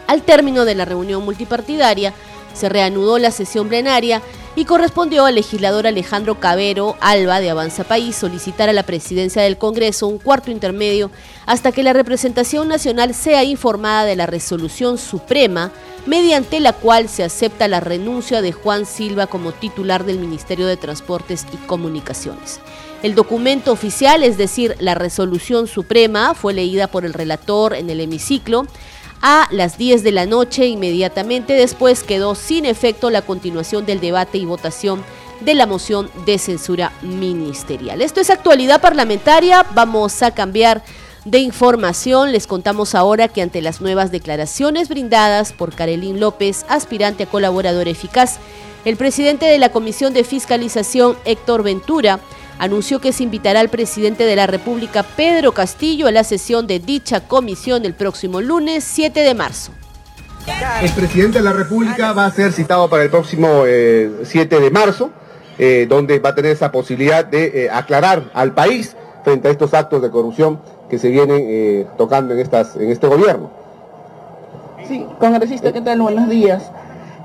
Al 0.07 0.21
término 0.21 0.65
de 0.65 0.75
la 0.75 0.85
reunión 0.85 1.25
multipartidaria, 1.25 2.13
se 2.53 2.69
reanudó 2.69 3.19
la 3.19 3.31
sesión 3.31 3.69
plenaria 3.69 4.21
y 4.57 4.65
correspondió 4.65 5.25
al 5.25 5.35
legislador 5.35 5.85
Alejandro 5.85 6.39
Cabero 6.39 6.97
Alba 6.99 7.39
de 7.39 7.51
Avanza 7.51 7.83
País 7.83 8.15
solicitar 8.15 8.69
a 8.69 8.73
la 8.73 8.81
presidencia 8.81 9.43
del 9.43 9.59
Congreso 9.59 10.07
un 10.07 10.17
cuarto 10.17 10.49
intermedio 10.49 11.11
hasta 11.45 11.71
que 11.71 11.83
la 11.83 11.93
representación 11.93 12.67
nacional 12.67 13.13
sea 13.13 13.43
informada 13.43 14.05
de 14.05 14.15
la 14.15 14.25
resolución 14.25 14.97
suprema 14.97 15.71
mediante 16.07 16.59
la 16.59 16.73
cual 16.73 17.07
se 17.07 17.23
acepta 17.23 17.67
la 17.67 17.81
renuncia 17.81 18.41
de 18.41 18.51
Juan 18.51 18.87
Silva 18.87 19.27
como 19.27 19.51
titular 19.51 20.05
del 20.05 20.17
Ministerio 20.17 20.65
de 20.65 20.75
Transportes 20.75 21.45
y 21.53 21.57
Comunicaciones. 21.67 22.59
El 23.03 23.13
documento 23.13 23.71
oficial, 23.71 24.23
es 24.23 24.39
decir, 24.39 24.75
la 24.79 24.95
resolución 24.95 25.67
suprema, 25.67 26.33
fue 26.33 26.55
leída 26.55 26.87
por 26.87 27.05
el 27.05 27.13
relator 27.13 27.75
en 27.75 27.91
el 27.91 28.01
hemiciclo 28.01 28.65
a 29.21 29.47
las 29.51 29.77
10 29.77 30.03
de 30.03 30.11
la 30.11 30.25
noche. 30.25 30.67
Inmediatamente 30.67 31.53
después 31.53 32.03
quedó 32.03 32.35
sin 32.35 32.65
efecto 32.65 33.09
la 33.09 33.21
continuación 33.21 33.85
del 33.85 33.99
debate 33.99 34.37
y 34.37 34.45
votación 34.45 35.03
de 35.41 35.53
la 35.53 35.65
moción 35.65 36.09
de 36.25 36.37
censura 36.37 36.91
ministerial. 37.01 38.01
Esto 38.01 38.21
es 38.21 38.29
actualidad 38.29 38.81
parlamentaria. 38.81 39.65
Vamos 39.73 40.21
a 40.23 40.31
cambiar 40.31 40.83
de 41.25 41.39
información. 41.39 42.31
Les 42.31 42.47
contamos 42.47 42.95
ahora 42.95 43.27
que 43.27 43.41
ante 43.41 43.61
las 43.61 43.81
nuevas 43.81 44.11
declaraciones 44.11 44.89
brindadas 44.89 45.53
por 45.53 45.75
Carolín 45.75 46.19
López, 46.19 46.65
aspirante 46.69 47.23
a 47.23 47.27
colaborador 47.27 47.87
eficaz, 47.87 48.39
el 48.85 48.95
presidente 48.95 49.45
de 49.45 49.57
la 49.57 49.69
Comisión 49.69 50.13
de 50.13 50.23
Fiscalización, 50.23 51.17
Héctor 51.25 51.63
Ventura, 51.63 52.21
anunció 52.59 52.99
que 52.99 53.13
se 53.13 53.23
invitará 53.23 53.59
al 53.59 53.69
presidente 53.69 54.25
de 54.25 54.35
la 54.35 54.47
República, 54.47 55.03
Pedro 55.03 55.51
Castillo, 55.51 56.07
a 56.07 56.11
la 56.11 56.23
sesión 56.23 56.67
de 56.67 56.79
dicha 56.79 57.21
comisión 57.21 57.85
el 57.85 57.93
próximo 57.93 58.41
lunes 58.41 58.83
7 58.83 59.19
de 59.21 59.33
marzo. 59.33 59.71
El 60.81 60.91
presidente 60.91 61.39
de 61.39 61.43
la 61.43 61.53
República 61.53 62.13
va 62.13 62.25
a 62.25 62.31
ser 62.31 62.53
citado 62.53 62.89
para 62.89 63.03
el 63.03 63.09
próximo 63.09 63.63
7 63.65 63.67
eh, 63.67 64.59
de 64.59 64.71
marzo, 64.71 65.11
eh, 65.59 65.85
donde 65.89 66.19
va 66.19 66.29
a 66.29 66.35
tener 66.35 66.51
esa 66.51 66.71
posibilidad 66.71 67.25
de 67.25 67.65
eh, 67.65 67.69
aclarar 67.69 68.31
al 68.33 68.53
país 68.53 68.95
frente 69.23 69.49
a 69.49 69.51
estos 69.51 69.73
actos 69.73 70.01
de 70.01 70.09
corrupción 70.09 70.61
que 70.89 70.97
se 70.97 71.09
vienen 71.09 71.85
tocando 71.97 72.33
en, 72.33 72.39
estas, 72.39 72.77
en 72.77 72.89
este 72.89 73.07
gobierno. 73.07 73.51
Sí, 74.87 75.05
congresista, 75.19 75.73
¿qué 75.73 75.81
tal? 75.81 76.01
Buenos 76.01 76.29
días. 76.29 76.71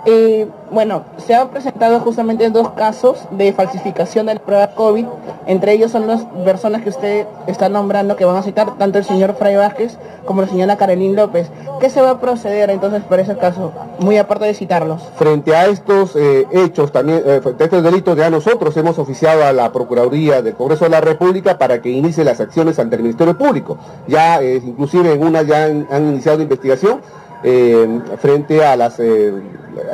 Eh, 0.05 0.49
bueno, 0.73 1.05
se 1.19 1.35
han 1.35 1.49
presentado 1.51 2.01
justamente 2.01 2.51
dos 2.51 2.71
casos 2.71 3.19
de 3.31 3.53
falsificación 3.53 4.27
de 4.27 4.35
la 4.35 4.41
prueba 4.41 4.75
COVID. 4.75 5.07
Entre 5.47 5.73
ellos 5.73 5.93
son 5.93 6.09
las 6.09 6.25
personas 6.45 6.83
que 6.83 6.89
usted 6.89 7.27
está 7.47 7.69
nombrando 7.69 8.17
que 8.17 8.25
van 8.25 8.37
a 8.37 8.43
citar, 8.43 8.77
tanto 8.79 8.99
el 8.99 9.05
señor 9.05 9.37
Fray 9.39 9.55
Vázquez 9.55 9.97
como 10.25 10.43
la 10.43 10.49
señora 10.49 10.77
Carolín 10.77 11.15
López. 11.15 11.51
¿Qué 11.79 11.89
se 11.89 12.01
va 12.01 12.11
a 12.11 12.21
proceder 12.21 12.71
entonces 12.71 13.03
por 13.05 13.21
ese 13.21 13.37
caso, 13.37 13.73
muy 14.01 14.17
aparte 14.17 14.45
de 14.47 14.55
citarlos? 14.55 15.03
Frente 15.17 15.55
a 15.55 15.67
estos 15.67 16.17
eh, 16.17 16.49
hechos, 16.51 16.91
también, 16.91 17.23
eh, 17.25 17.41
frente 17.41 17.63
a 17.63 17.67
estos 17.67 17.83
delitos, 17.85 18.17
ya 18.17 18.29
nosotros 18.29 18.77
hemos 18.77 18.99
oficiado 18.99 19.45
a 19.45 19.53
la 19.53 19.71
Procuraduría 19.73 20.43
del 20.43 20.55
Congreso 20.55 20.85
de 20.85 20.91
la 20.91 21.01
República 21.01 21.59
para 21.59 21.81
que 21.81 21.91
inicie 21.91 22.25
las 22.25 22.41
acciones 22.41 22.79
ante 22.81 22.97
el 22.97 23.03
Ministerio 23.03 23.39
Público. 23.39 23.79
Ya, 24.09 24.43
inclusive 24.43 25.13
en 25.13 25.25
una 25.25 25.43
ya 25.43 25.65
han 25.67 26.09
iniciado 26.09 26.43
investigación 26.43 27.01
eh, 27.45 28.01
frente 28.21 28.65
a, 28.65 28.77
las, 28.77 29.01
eh, 29.01 29.33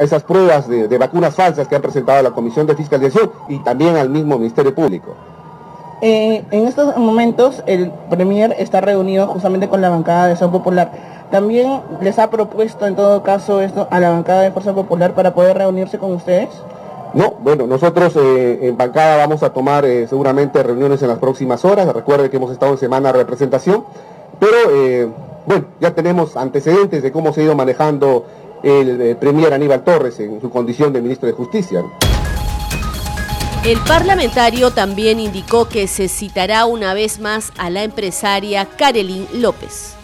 esas 0.00 0.22
pruebas 0.22 0.68
de, 0.68 0.98
vacunas 0.98 1.34
falsas 1.34 1.66
que 1.66 1.76
han 1.76 1.80
presentado 1.80 2.22
la 2.22 2.32
Comisión 2.32 2.66
de 2.66 2.74
Fiscalización 2.74 3.30
y 3.48 3.58
también 3.60 3.96
al 3.96 4.10
mismo 4.10 4.38
Ministerio 4.38 4.74
Público. 4.74 5.14
Eh, 6.02 6.44
en 6.50 6.68
estos 6.68 6.94
momentos 6.98 7.62
el 7.66 7.90
Premier 8.10 8.54
está 8.58 8.82
reunido 8.82 9.26
justamente 9.28 9.66
con 9.66 9.80
la 9.80 9.88
bancada 9.88 10.26
de 10.26 10.36
Fuerza 10.36 10.52
Popular. 10.52 10.92
¿También 11.30 11.80
les 12.02 12.18
ha 12.18 12.28
propuesto 12.28 12.86
en 12.86 12.96
todo 12.96 13.22
caso 13.22 13.62
esto 13.62 13.88
a 13.90 13.98
la 13.98 14.10
bancada 14.10 14.42
de 14.42 14.50
Fuerza 14.50 14.74
Popular 14.74 15.14
para 15.14 15.32
poder 15.32 15.56
reunirse 15.56 15.98
con 15.98 16.12
ustedes? 16.12 16.50
No, 17.14 17.34
bueno, 17.40 17.66
nosotros 17.66 18.12
en 18.16 18.76
bancada 18.76 19.16
vamos 19.16 19.42
a 19.42 19.50
tomar 19.50 19.84
seguramente 20.08 20.62
reuniones 20.62 21.00
en 21.00 21.08
las 21.08 21.18
próximas 21.18 21.64
horas. 21.64 21.90
Recuerde 21.94 22.28
que 22.28 22.36
hemos 22.36 22.52
estado 22.52 22.72
en 22.72 22.78
semana 22.78 23.10
de 23.10 23.18
representación, 23.18 23.84
pero 24.38 25.27
bueno, 25.48 25.64
ya 25.80 25.94
tenemos 25.94 26.36
antecedentes 26.36 27.02
de 27.02 27.10
cómo 27.10 27.32
se 27.32 27.40
ha 27.40 27.44
ido 27.44 27.56
manejando 27.56 28.26
el, 28.62 29.00
eh, 29.00 29.16
Premier 29.16 29.54
Aníbal 29.54 29.82
Torres 29.82 30.20
en 30.20 30.42
su 30.42 30.50
condición 30.50 30.92
de 30.92 31.00
ministro 31.00 31.26
de 31.26 31.32
Justicia. 31.32 31.82
El 33.64 33.78
parlamentario 33.80 34.70
también 34.72 35.18
indicó 35.18 35.66
que 35.66 35.86
se 35.86 36.08
citará 36.08 36.66
una 36.66 36.92
vez 36.92 37.18
más 37.18 37.50
a 37.56 37.70
la 37.70 37.82
empresaria 37.82 38.66
Karelin 38.66 39.26
López. 39.32 39.96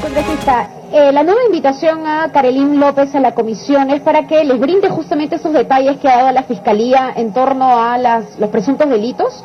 Congresista, 0.00 0.70
eh, 0.92 1.12
la 1.12 1.22
nueva 1.22 1.44
invitación 1.44 2.06
a 2.06 2.32
Karelin 2.32 2.80
López 2.80 3.14
a 3.14 3.20
la 3.20 3.34
comisión 3.34 3.90
es 3.90 4.00
para 4.00 4.26
que 4.26 4.44
les 4.44 4.58
brinde 4.58 4.88
justamente 4.88 5.36
esos 5.36 5.52
detalles 5.52 5.98
que 5.98 6.08
ha 6.08 6.16
dado 6.16 6.32
la 6.32 6.42
Fiscalía 6.44 7.12
en 7.14 7.34
torno 7.34 7.78
a 7.78 7.98
los 7.98 8.48
presuntos 8.48 8.88
delitos. 8.88 9.44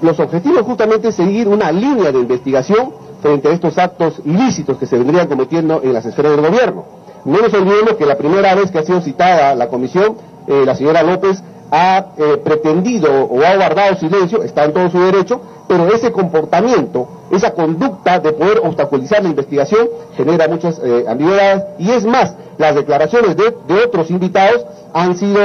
Los 0.00 0.18
objetivos 0.20 0.62
justamente 0.62 1.08
es 1.08 1.14
seguir 1.16 1.48
una 1.48 1.70
línea 1.70 2.10
de 2.12 2.18
investigación 2.18 3.03
frente 3.24 3.48
a 3.48 3.52
estos 3.52 3.78
actos 3.78 4.20
ilícitos 4.26 4.76
que 4.76 4.84
se 4.84 4.98
vendrían 4.98 5.26
cometiendo 5.26 5.80
en 5.82 5.94
las 5.94 6.04
esferas 6.04 6.32
del 6.32 6.46
gobierno. 6.46 6.84
No 7.24 7.38
nos 7.38 7.54
olvidemos 7.54 7.94
que 7.94 8.04
la 8.04 8.18
primera 8.18 8.54
vez 8.54 8.70
que 8.70 8.78
ha 8.78 8.82
sido 8.82 9.00
citada 9.00 9.54
la 9.54 9.68
comisión, 9.68 10.18
eh, 10.46 10.64
la 10.66 10.74
señora 10.74 11.02
López 11.02 11.42
ha 11.70 12.08
eh, 12.18 12.36
pretendido 12.44 13.10
o 13.24 13.42
ha 13.42 13.56
guardado 13.56 13.96
silencio, 13.96 14.42
está 14.42 14.66
en 14.66 14.74
todo 14.74 14.90
su 14.90 15.00
derecho, 15.00 15.40
pero 15.66 15.88
ese 15.88 16.12
comportamiento, 16.12 17.08
esa 17.30 17.52
conducta 17.52 18.20
de 18.20 18.30
poder 18.32 18.58
obstaculizar 18.62 19.22
la 19.22 19.30
investigación 19.30 19.88
genera 20.18 20.46
muchas 20.46 20.78
eh, 20.84 21.06
ambigüedades 21.08 21.64
y 21.78 21.92
es 21.92 22.04
más, 22.04 22.34
las 22.58 22.74
declaraciones 22.74 23.38
de, 23.38 23.54
otros 23.86 24.10
invitados 24.10 24.66
han 24.92 25.16
sido 25.16 25.40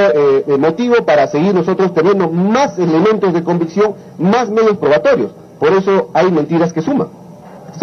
motivo 0.58 0.96
para 1.06 1.26
seguir 1.26 1.52
nosotros 1.54 1.92
teniendo 1.94 2.28
más 2.28 2.78
elementos 2.78 3.32
de 3.32 3.42
convicción, 3.42 3.94
más 4.18 4.50
medios 4.50 4.76
probatorios. 4.76 5.32
Por 5.58 5.72
eso 5.72 6.10
hay 6.12 6.30
mentiras 6.30 6.72
que 6.72 6.82
suman 6.82 7.19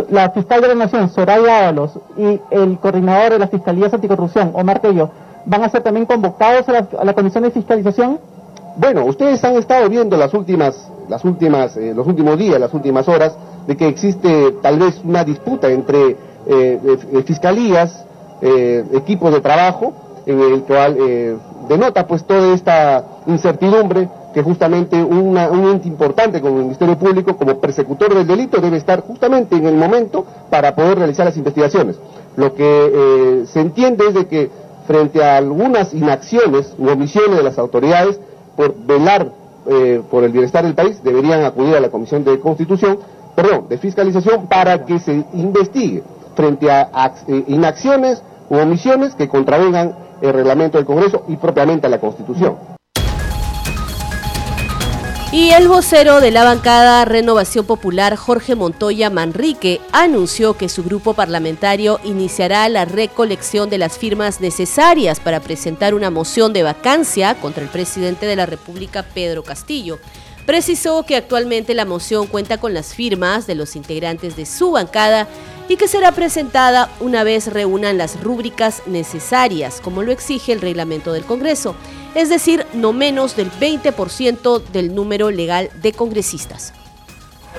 la 0.10 0.30
fiscal 0.32 0.62
de 0.62 0.68
la 0.70 0.76
Nación, 0.76 1.10
Soraya 1.10 1.60
Ábalos, 1.60 1.92
y 2.18 2.40
el 2.52 2.78
coordinador 2.80 3.34
de 3.34 3.40
la 3.40 3.48
Fiscalía 3.48 3.90
Anticorrupción, 3.92 4.52
Omar 4.54 4.80
Tello, 4.80 5.10
van 5.46 5.64
a 5.64 5.70
ser 5.70 5.82
también 5.82 6.06
convocados 6.06 6.68
a 6.70 7.04
la, 7.04 7.14
Comisión 7.14 7.44
de 7.44 7.52
Fiscalización? 7.52 8.20
Bueno, 8.76 9.06
ustedes 9.06 9.44
han 9.44 9.56
estado 9.56 9.90
viendo 9.90 10.18
las 10.18 10.34
últimas, 10.34 10.90
las 11.10 11.24
últimas, 11.26 11.76
eh, 11.78 11.94
los 11.96 12.06
últimos 12.06 12.38
días, 12.38 12.60
las 12.60 12.74
últimas 12.74 13.08
horas, 13.08 13.36
de 13.66 13.76
que 13.76 13.88
existe 13.88 14.52
tal 14.62 14.78
vez 14.78 15.02
una 15.04 15.24
disputa 15.24 15.70
entre 15.70 16.16
eh, 16.46 17.24
fiscalías, 17.26 18.06
eh, 18.42 18.86
equipos 18.94 19.34
de 19.34 19.42
trabajo, 19.42 19.94
en 20.26 20.40
el 20.42 20.64
cual 20.64 20.98
denota 21.70 22.06
pues 22.06 22.26
toda 22.26 22.54
esta 22.54 23.04
incertidumbre 23.28 24.10
que 24.34 24.44
justamente 24.44 25.02
un 25.04 25.38
ente 25.38 25.88
importante 25.88 26.42
como 26.42 26.58
el 26.58 26.64
Ministerio 26.66 26.98
Público, 26.98 27.38
como 27.38 27.60
persecutor 27.60 28.14
del 28.14 28.28
delito, 28.28 28.60
debe 28.60 28.78
estar 28.78 29.02
justamente 29.02 29.56
en 29.56 29.66
el 29.66 29.76
momento 29.76 30.26
para 30.50 30.76
poder 30.76 30.98
realizar 31.00 31.26
las 31.26 31.38
investigaciones. 31.38 31.98
Lo 32.36 32.54
que 32.54 32.64
eh, 32.64 33.46
se 33.48 33.62
entiende 33.62 34.08
es 34.08 34.14
de 34.14 34.28
que 34.28 34.52
frente 34.86 35.24
a 35.24 35.38
algunas 35.38 35.94
inacciones 35.94 36.74
u 36.78 36.88
omisiones 36.88 37.38
de 37.38 37.44
las 37.44 37.58
autoridades 37.58 38.20
por 38.56 38.76
velar 38.76 39.32
eh, 39.70 40.02
por 40.10 40.24
el 40.24 40.32
bienestar 40.32 40.64
del 40.64 40.76
país, 40.76 41.04
deberían 41.04 41.44
acudir 41.44 41.76
a 41.76 41.80
la 41.82 41.90
Comisión 41.90 42.24
de 42.24 42.40
Constitución, 42.40 43.00
perdón, 43.36 43.66
de 43.68 43.78
Fiscalización 43.78 44.48
para 44.48 44.86
que 44.86 45.00
se 45.00 45.26
investigue 45.34 46.04
frente 46.36 46.72
a 46.72 47.14
eh, 47.28 47.44
inacciones 47.48 48.22
u 48.50 48.56
omisiones 48.56 49.14
que 49.16 49.28
contravengan 49.28 49.94
el 50.22 50.34
reglamento 50.34 50.78
del 50.78 50.86
Congreso 50.86 51.24
y 51.28 51.36
propiamente 51.36 51.88
a 51.88 51.90
la 51.90 52.00
Constitución. 52.00 52.77
Y 55.30 55.50
el 55.50 55.68
vocero 55.68 56.22
de 56.22 56.32
la 56.32 56.46
bancada 56.46 57.04
Renovación 57.04 57.66
Popular, 57.66 58.16
Jorge 58.16 58.56
Montoya 58.56 59.10
Manrique, 59.10 59.82
anunció 59.92 60.56
que 60.56 60.70
su 60.70 60.86
grupo 60.86 61.16
parlamentario 61.16 62.00
iniciará 62.06 62.70
la 62.70 62.86
recolección 62.86 63.70
de 63.70 63.78
las 63.78 63.98
firmas 63.98 64.40
necesarias 64.40 65.20
para 65.20 65.42
presentar 65.42 65.94
una 65.94 66.10
moción 66.10 66.54
de 66.54 66.64
vacancia 66.64 67.36
contra 67.42 67.62
el 67.62 67.70
presidente 67.70 68.26
de 68.26 68.38
la 68.38 68.46
República, 68.46 69.04
Pedro 69.04 69.44
Castillo. 69.44 70.00
Precisó 70.46 71.04
que 71.04 71.18
actualmente 71.18 71.74
la 71.74 71.84
moción 71.84 72.28
cuenta 72.28 72.58
con 72.58 72.74
las 72.74 72.94
firmas 72.94 73.48
de 73.48 73.56
los 73.56 73.76
integrantes 73.76 74.38
de 74.38 74.46
su 74.46 74.72
bancada 74.72 75.28
y 75.68 75.76
que 75.76 75.90
será 75.90 76.14
presentada 76.14 76.90
una 77.02 77.26
vez 77.26 77.48
reúnan 77.48 77.98
las 77.98 78.18
rúbricas 78.24 78.84
necesarias, 78.86 79.82
como 79.82 80.04
lo 80.04 80.14
exige 80.14 80.54
el 80.54 80.62
reglamento 80.62 81.12
del 81.12 81.26
Congreso. 81.26 81.76
Es 82.18 82.30
decir, 82.30 82.66
no 82.74 82.92
menos 82.94 83.36
del 83.36 83.50
20% 83.52 84.64
del 84.74 84.94
número 84.96 85.30
legal 85.32 85.70
de 85.82 85.94
congresistas. 85.94 86.74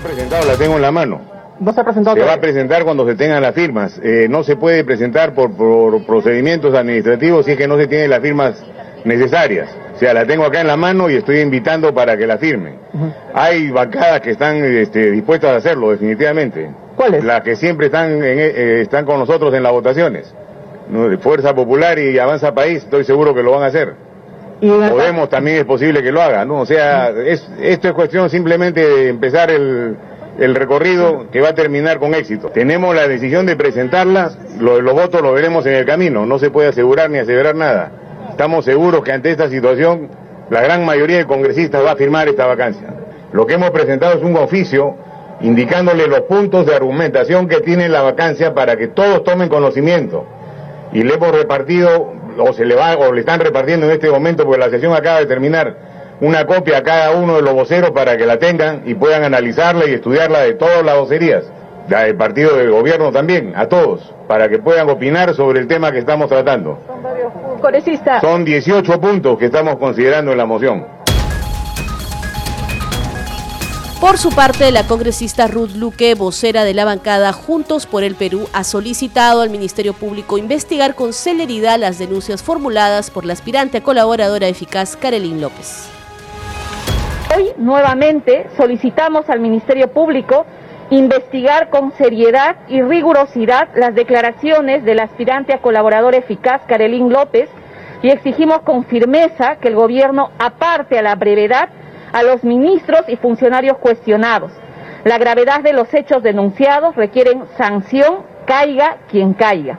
presentado, 0.03 0.47
la 0.47 0.57
tengo 0.57 0.77
en 0.77 0.83
la 0.83 0.91
mano. 0.91 1.21
No 1.61 1.73
se 1.73 1.81
ha 1.81 1.85
presentado. 1.85 2.17
Se 2.17 2.23
va 2.23 2.35
a 2.35 2.41
presentar 2.41 2.85
cuando 2.85 3.07
se 3.07 3.15
tengan 3.17 3.43
las 3.43 3.55
firmas. 3.55 3.99
Eh, 4.03 4.27
no 4.29 4.45
se 4.45 4.57
puede 4.57 4.85
presentar 4.85 5.35
por, 5.35 5.57
por 5.57 6.05
procedimientos 6.07 6.75
administrativos 6.75 7.47
si 7.47 7.53
es 7.53 7.57
que 7.59 7.67
no 7.67 7.77
se 7.79 7.87
tienen 7.89 8.11
las 8.11 8.21
firmas 8.21 8.63
necesarias. 9.05 9.69
O 9.95 9.99
sea, 9.99 10.15
la 10.15 10.25
tengo 10.27 10.45
acá 10.45 10.61
en 10.61 10.69
la 10.69 10.77
mano 10.77 11.11
y 11.11 11.17
estoy 11.17 11.41
invitando 11.41 11.93
para 11.93 12.17
que 12.17 12.27
la 12.29 12.39
firmen. 12.39 12.77
Hay 13.35 13.71
bancadas 13.71 14.21
que 14.21 14.31
están 14.31 14.57
este, 14.65 15.11
dispuestas 15.11 15.51
a 15.53 15.57
hacerlo, 15.57 15.91
definitivamente. 15.91 16.71
¿Cuáles? 16.95 17.25
Las 17.25 17.43
que 17.43 17.57
siempre 17.57 17.87
están, 17.87 18.13
en- 18.23 18.39
eh, 18.39 18.81
están 18.83 19.05
con 19.05 19.19
nosotros 19.19 19.53
en 19.55 19.63
las 19.65 19.73
votaciones. 19.73 20.33
Fuerza 21.21 21.55
Popular 21.55 21.99
y 21.99 22.19
Avanza 22.19 22.55
País, 22.55 22.85
estoy 22.85 23.05
seguro 23.05 23.35
que 23.35 23.43
lo 23.43 23.51
van 23.53 23.65
a 23.65 23.67
hacer. 23.67 23.95
Podemos 24.91 25.29
también 25.29 25.59
es 25.59 25.65
posible 25.65 26.03
que 26.03 26.11
lo 26.13 26.21
haga, 26.23 26.45
¿no? 26.45 26.61
O 26.61 26.67
sea, 26.67 27.11
es, 27.11 27.49
esto 27.61 27.89
es 27.89 27.95
cuestión 27.95 28.29
simplemente 28.31 28.81
de 28.87 29.09
empezar 29.09 29.51
el, 29.51 29.97
el 30.39 30.55
recorrido 30.55 31.27
que 31.31 31.41
va 31.41 31.51
a 31.51 31.55
terminar 31.55 31.99
con 31.99 32.15
éxito. 32.15 32.49
Tenemos 32.49 32.95
la 32.95 33.07
decisión 33.07 33.47
de 33.47 33.57
presentarla, 33.57 34.33
lo- 34.59 34.81
los 34.81 34.95
votos 34.95 35.23
los 35.23 35.35
veremos 35.35 35.65
en 35.67 35.75
el 35.75 35.85
camino, 35.85 36.27
no 36.27 36.39
se 36.39 36.51
puede 36.51 36.69
asegurar 36.69 37.09
ni 37.11 37.19
aseverar 37.19 37.55
nada. 37.55 37.93
Estamos 38.31 38.65
seguros 38.65 39.03
que 39.05 39.13
ante 39.13 39.31
esta 39.31 39.49
situación 39.49 40.09
la 40.51 40.61
gran 40.63 40.85
mayoría 40.85 41.19
de 41.19 41.27
congresistas 41.27 41.85
va 41.85 41.93
a 41.93 41.97
firmar 41.97 42.29
esta 42.29 42.47
vacancia. 42.47 42.89
Lo 43.33 43.47
que 43.47 43.55
hemos 43.55 43.71
presentado 43.71 44.17
es 44.19 44.23
un 44.25 44.37
oficio 44.37 44.97
indicándole 45.41 46.09
los 46.09 46.23
puntos 46.23 46.67
de 46.67 46.75
argumentación 46.75 47.47
que 47.47 47.61
tiene 47.61 47.89
la 47.89 48.03
vacancia 48.03 48.55
para 48.55 48.77
que 48.77 48.89
todos 48.89 49.23
tomen 49.23 49.49
conocimiento 49.49 50.25
y 50.93 51.03
le 51.05 51.15
hemos 51.15 51.31
repartido 51.33 52.13
o 52.39 52.53
se 52.53 52.65
le 52.65 52.75
va 52.75 52.97
o 52.97 53.13
le 53.13 53.21
están 53.21 53.41
repartiendo 53.41 53.87
en 53.87 53.93
este 53.93 54.11
momento 54.11 54.45
porque 54.45 54.61
la 54.61 54.71
sesión 54.71 54.95
acaba 54.95 55.21
de 55.21 55.27
terminar 55.27 55.77
una 56.21 56.47
copia 56.47 56.79
a 56.79 56.83
cada 56.83 57.13
uno 57.13 57.37
de 57.37 57.43
los 57.43 57.55
voceros 57.55 57.91
para 57.91 58.17
que 58.17 58.27
la 58.27 58.39
tengan 58.39 58.83
y 58.87 58.95
puedan 58.95 59.25
analizarla 59.25 59.87
y 59.87 59.93
estudiarla 59.95 60.41
de 60.41 60.55
todas 60.55 60.85
las 60.85 60.99
vocerías, 60.99 61.45
la 61.89 62.05
del 62.05 62.17
partido 62.17 62.57
del 62.57 62.71
gobierno 62.71 63.13
también, 63.13 63.53
a 63.55 63.67
todos, 63.67 64.15
para 64.27 64.49
que 64.49 64.59
puedan 64.59 64.91
opinar 64.91 65.35
sobre 65.35 65.61
el 65.61 65.69
tema 65.69 65.93
que 65.93 65.99
estamos 65.99 66.29
tratando. 66.29 66.79
Congresista. 67.61 68.21
Son 68.21 68.45
18 68.45 69.01
puntos 69.01 69.39
que 69.39 69.47
estamos 69.47 69.77
considerando 69.77 70.33
en 70.33 70.39
la 70.39 70.47
moción. 70.47 70.98
Por 74.01 74.17
su 74.17 74.31
parte, 74.31 74.71
la 74.71 74.87
congresista 74.87 75.49
Ruth 75.49 75.73
Luque, 75.75 76.15
vocera 76.15 76.63
de 76.63 76.73
la 76.73 76.85
bancada 76.85 77.33
Juntos 77.33 77.87
por 77.87 78.05
el 78.05 78.15
Perú, 78.15 78.47
ha 78.53 78.63
solicitado 78.63 79.41
al 79.41 79.51
Ministerio 79.51 79.93
Público 79.93 80.39
investigar 80.39 80.95
con 80.95 81.13
celeridad 81.13 81.81
las 81.81 81.99
denuncias 81.99 82.41
formuladas 82.41 83.11
por 83.11 83.25
la 83.25 83.33
aspirante 83.33 83.79
a 83.79 83.83
colaboradora 83.83 84.47
eficaz 84.47 84.97
Karelin 84.97 85.41
López. 85.41 85.91
Hoy 87.37 87.47
nuevamente 87.57 88.47
solicitamos 88.57 89.29
al 89.29 89.41
Ministerio 89.41 89.89
Público 89.89 90.47
investigar 90.91 91.69
con 91.69 91.93
seriedad 91.99 92.55
y 92.69 92.81
rigurosidad 92.81 93.69
las 93.75 93.97
declaraciones 93.97 94.85
del 94.85 95.01
aspirante 95.01 95.53
a 95.53 95.61
colaborador 95.61 96.15
eficaz 96.15 96.63
Karelín 96.69 97.13
López 97.13 97.51
y 98.03 98.11
exigimos 98.11 98.61
con 98.61 98.85
firmeza 98.85 99.57
que 99.57 99.67
el 99.67 99.75
gobierno 99.75 100.31
aparte 100.39 101.01
a 101.01 101.03
la 101.03 101.17
brevedad 101.17 101.69
a 102.13 102.23
los 102.23 102.45
ministros 102.45 103.03
y 103.09 103.17
funcionarios 103.17 103.79
cuestionados. 103.79 104.53
La 105.05 105.19
gravedad 105.19 105.61
de 105.61 105.73
los 105.73 105.93
hechos 105.95 106.23
denunciados 106.23 106.97
requieren 106.97 107.45
sanción, 107.57 108.19
caiga 108.47 108.99
quien 109.11 109.33
caiga. 109.35 109.79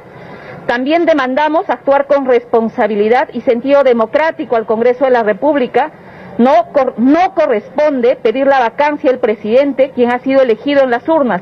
También 0.65 1.05
demandamos 1.05 1.69
actuar 1.69 2.05
con 2.05 2.25
responsabilidad 2.25 3.29
y 3.33 3.41
sentido 3.41 3.83
democrático 3.83 4.55
al 4.55 4.65
Congreso 4.65 5.05
de 5.05 5.11
la 5.11 5.23
República. 5.23 5.91
No, 6.37 6.67
no 6.97 7.33
corresponde 7.33 8.15
pedir 8.15 8.47
la 8.47 8.59
vacancia 8.59 9.09
del 9.09 9.19
presidente, 9.19 9.91
quien 9.95 10.11
ha 10.11 10.19
sido 10.19 10.41
elegido 10.41 10.83
en 10.83 10.91
las 10.91 11.09
urnas, 11.09 11.41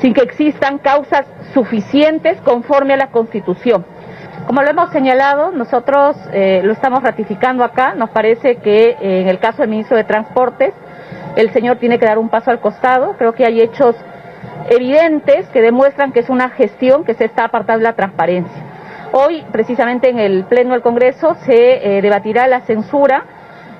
sin 0.00 0.14
que 0.14 0.22
existan 0.22 0.78
causas 0.78 1.26
suficientes 1.52 2.40
conforme 2.42 2.94
a 2.94 2.98
la 2.98 3.10
Constitución. 3.10 3.84
Como 4.48 4.62
lo 4.62 4.70
hemos 4.70 4.88
señalado, 4.92 5.52
nosotros 5.52 6.16
eh, 6.32 6.62
lo 6.64 6.72
estamos 6.72 7.02
ratificando 7.02 7.62
acá. 7.62 7.94
Nos 7.94 8.08
parece 8.08 8.56
que 8.56 8.96
eh, 8.98 9.20
en 9.20 9.28
el 9.28 9.40
caso 9.40 9.58
del 9.58 9.68
ministro 9.68 9.94
de 9.94 10.04
Transportes, 10.04 10.72
el 11.36 11.52
señor 11.52 11.76
tiene 11.76 11.98
que 11.98 12.06
dar 12.06 12.16
un 12.16 12.30
paso 12.30 12.50
al 12.50 12.58
costado. 12.58 13.14
Creo 13.18 13.34
que 13.34 13.44
hay 13.44 13.60
hechos 13.60 13.94
evidentes 14.70 15.46
que 15.50 15.60
demuestran 15.60 16.12
que 16.12 16.20
es 16.20 16.30
una 16.30 16.48
gestión 16.48 17.04
que 17.04 17.12
se 17.12 17.26
está 17.26 17.44
apartando 17.44 17.80
de 17.80 17.90
la 17.90 17.92
transparencia. 17.92 18.62
Hoy, 19.12 19.44
precisamente 19.52 20.08
en 20.08 20.18
el 20.18 20.44
Pleno 20.44 20.72
del 20.72 20.80
Congreso, 20.80 21.36
se 21.44 21.98
eh, 21.98 22.00
debatirá 22.00 22.46
la 22.46 22.62
censura 22.62 23.24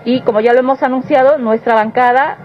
y, 0.04 0.20
como 0.20 0.40
ya 0.40 0.52
lo 0.52 0.59
hemos 0.59 0.83
anunciado, 0.83 1.38
nuestra 1.38 1.76
bancada 1.76 2.37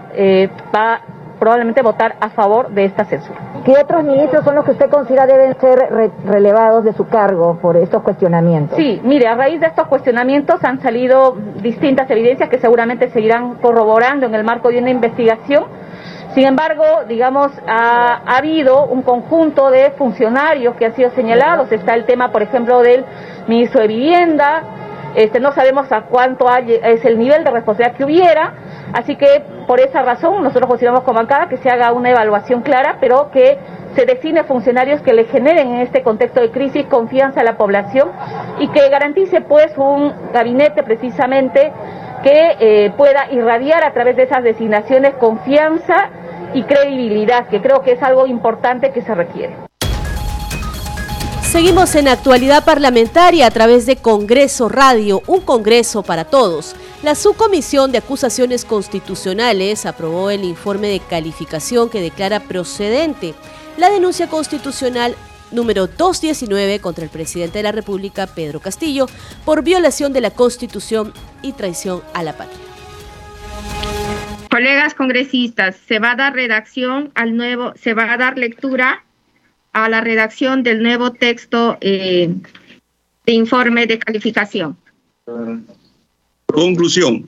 va 0.74 1.02
probablemente 1.38 1.80
a 1.80 1.84
votar 1.84 2.16
a 2.20 2.30
favor 2.30 2.70
de 2.70 2.86
esta 2.86 3.04
censura. 3.04 3.53
¿Qué 3.64 3.72
otros 3.80 4.04
ministros 4.04 4.44
son 4.44 4.56
los 4.56 4.64
que 4.64 4.72
usted 4.72 4.90
considera 4.90 5.26
deben 5.26 5.58
ser 5.58 5.78
re- 5.90 6.10
relevados 6.26 6.84
de 6.84 6.92
su 6.92 7.06
cargo 7.08 7.58
por 7.62 7.76
estos 7.78 8.02
cuestionamientos? 8.02 8.76
Sí, 8.76 9.00
mire, 9.02 9.26
a 9.26 9.34
raíz 9.34 9.58
de 9.60 9.66
estos 9.68 9.86
cuestionamientos 9.86 10.62
han 10.64 10.80
salido 10.82 11.34
distintas 11.62 12.10
evidencias 12.10 12.50
que 12.50 12.58
seguramente 12.58 13.08
seguirán 13.10 13.54
corroborando 13.54 14.26
en 14.26 14.34
el 14.34 14.44
marco 14.44 14.68
de 14.68 14.78
una 14.80 14.90
investigación. 14.90 15.64
Sin 16.34 16.46
embargo, 16.46 16.84
digamos, 17.08 17.52
ha, 17.66 18.20
ha 18.26 18.36
habido 18.36 18.84
un 18.86 19.02
conjunto 19.02 19.70
de 19.70 19.92
funcionarios 19.92 20.74
que 20.74 20.86
han 20.86 20.94
sido 20.94 21.10
señalados. 21.10 21.70
Está 21.72 21.94
el 21.94 22.04
tema, 22.04 22.32
por 22.32 22.42
ejemplo, 22.42 22.82
del 22.82 23.04
ministro 23.46 23.80
de 23.82 23.86
Vivienda. 23.88 24.62
Este, 25.14 25.38
no 25.38 25.52
sabemos 25.52 25.90
a 25.92 26.02
cuánto 26.02 26.48
hay- 26.50 26.80
es 26.82 27.04
el 27.04 27.18
nivel 27.20 27.44
de 27.44 27.50
responsabilidad 27.52 27.96
que 27.96 28.04
hubiera. 28.04 28.52
Así 28.94 29.16
que, 29.16 29.42
por 29.66 29.80
esa 29.80 30.02
razón, 30.02 30.40
nosotros 30.44 30.68
consideramos 30.68 31.02
como 31.02 31.16
bancada 31.16 31.48
que 31.48 31.56
se 31.56 31.68
haga 31.68 31.92
una 31.92 32.10
evaluación 32.10 32.62
clara, 32.62 32.98
pero 33.00 33.28
que 33.32 33.58
se 33.96 34.06
define 34.06 34.44
funcionarios 34.44 35.02
que 35.02 35.12
le 35.12 35.24
generen 35.24 35.74
en 35.74 35.80
este 35.80 36.04
contexto 36.04 36.40
de 36.40 36.52
crisis 36.52 36.86
confianza 36.86 37.40
a 37.40 37.44
la 37.44 37.56
población 37.56 38.12
y 38.60 38.68
que 38.68 38.88
garantice, 38.88 39.40
pues, 39.40 39.76
un 39.76 40.12
gabinete 40.32 40.84
precisamente 40.84 41.72
que 42.22 42.56
eh, 42.60 42.92
pueda 42.96 43.32
irradiar 43.32 43.84
a 43.84 43.92
través 43.92 44.14
de 44.14 44.22
esas 44.22 44.44
designaciones 44.44 45.14
confianza 45.14 46.10
y 46.54 46.62
credibilidad, 46.62 47.48
que 47.48 47.60
creo 47.60 47.82
que 47.82 47.92
es 47.92 48.02
algo 48.02 48.28
importante 48.28 48.92
que 48.92 49.02
se 49.02 49.12
requiere. 49.12 49.56
Seguimos 51.42 51.96
en 51.96 52.06
actualidad 52.06 52.64
parlamentaria 52.64 53.46
a 53.46 53.50
través 53.50 53.86
de 53.86 53.96
Congreso 53.96 54.68
Radio, 54.68 55.20
un 55.26 55.40
Congreso 55.40 56.04
para 56.04 56.24
todos. 56.24 56.76
La 57.04 57.14
Subcomisión 57.14 57.92
de 57.92 57.98
Acusaciones 57.98 58.64
Constitucionales 58.64 59.84
aprobó 59.84 60.30
el 60.30 60.42
informe 60.42 60.88
de 60.88 61.00
calificación 61.00 61.90
que 61.90 62.00
declara 62.00 62.40
procedente 62.40 63.34
la 63.76 63.90
denuncia 63.90 64.26
constitucional 64.26 65.14
número 65.52 65.86
219 65.86 66.80
contra 66.80 67.04
el 67.04 67.10
presidente 67.10 67.58
de 67.58 67.64
la 67.64 67.72
República, 67.72 68.26
Pedro 68.26 68.60
Castillo, 68.60 69.04
por 69.44 69.62
violación 69.62 70.14
de 70.14 70.22
la 70.22 70.30
Constitución 70.30 71.12
y 71.42 71.52
traición 71.52 72.00
a 72.14 72.22
la 72.22 72.38
patria. 72.38 72.58
Colegas 74.50 74.94
congresistas, 74.94 75.76
se 75.76 75.98
va 75.98 76.12
a 76.12 76.16
dar 76.16 76.32
redacción 76.32 77.12
al 77.14 77.36
nuevo, 77.36 77.74
se 77.76 77.92
va 77.92 78.10
a 78.14 78.16
dar 78.16 78.38
lectura 78.38 79.04
a 79.74 79.90
la 79.90 80.00
redacción 80.00 80.62
del 80.62 80.82
nuevo 80.82 81.12
texto 81.12 81.76
eh, 81.82 82.34
de 83.26 83.32
informe 83.32 83.86
de 83.86 83.98
calificación. 83.98 84.78
Conclusión. 86.54 87.24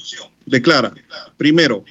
Declara, 0.46 0.94
primero, 1.36 1.84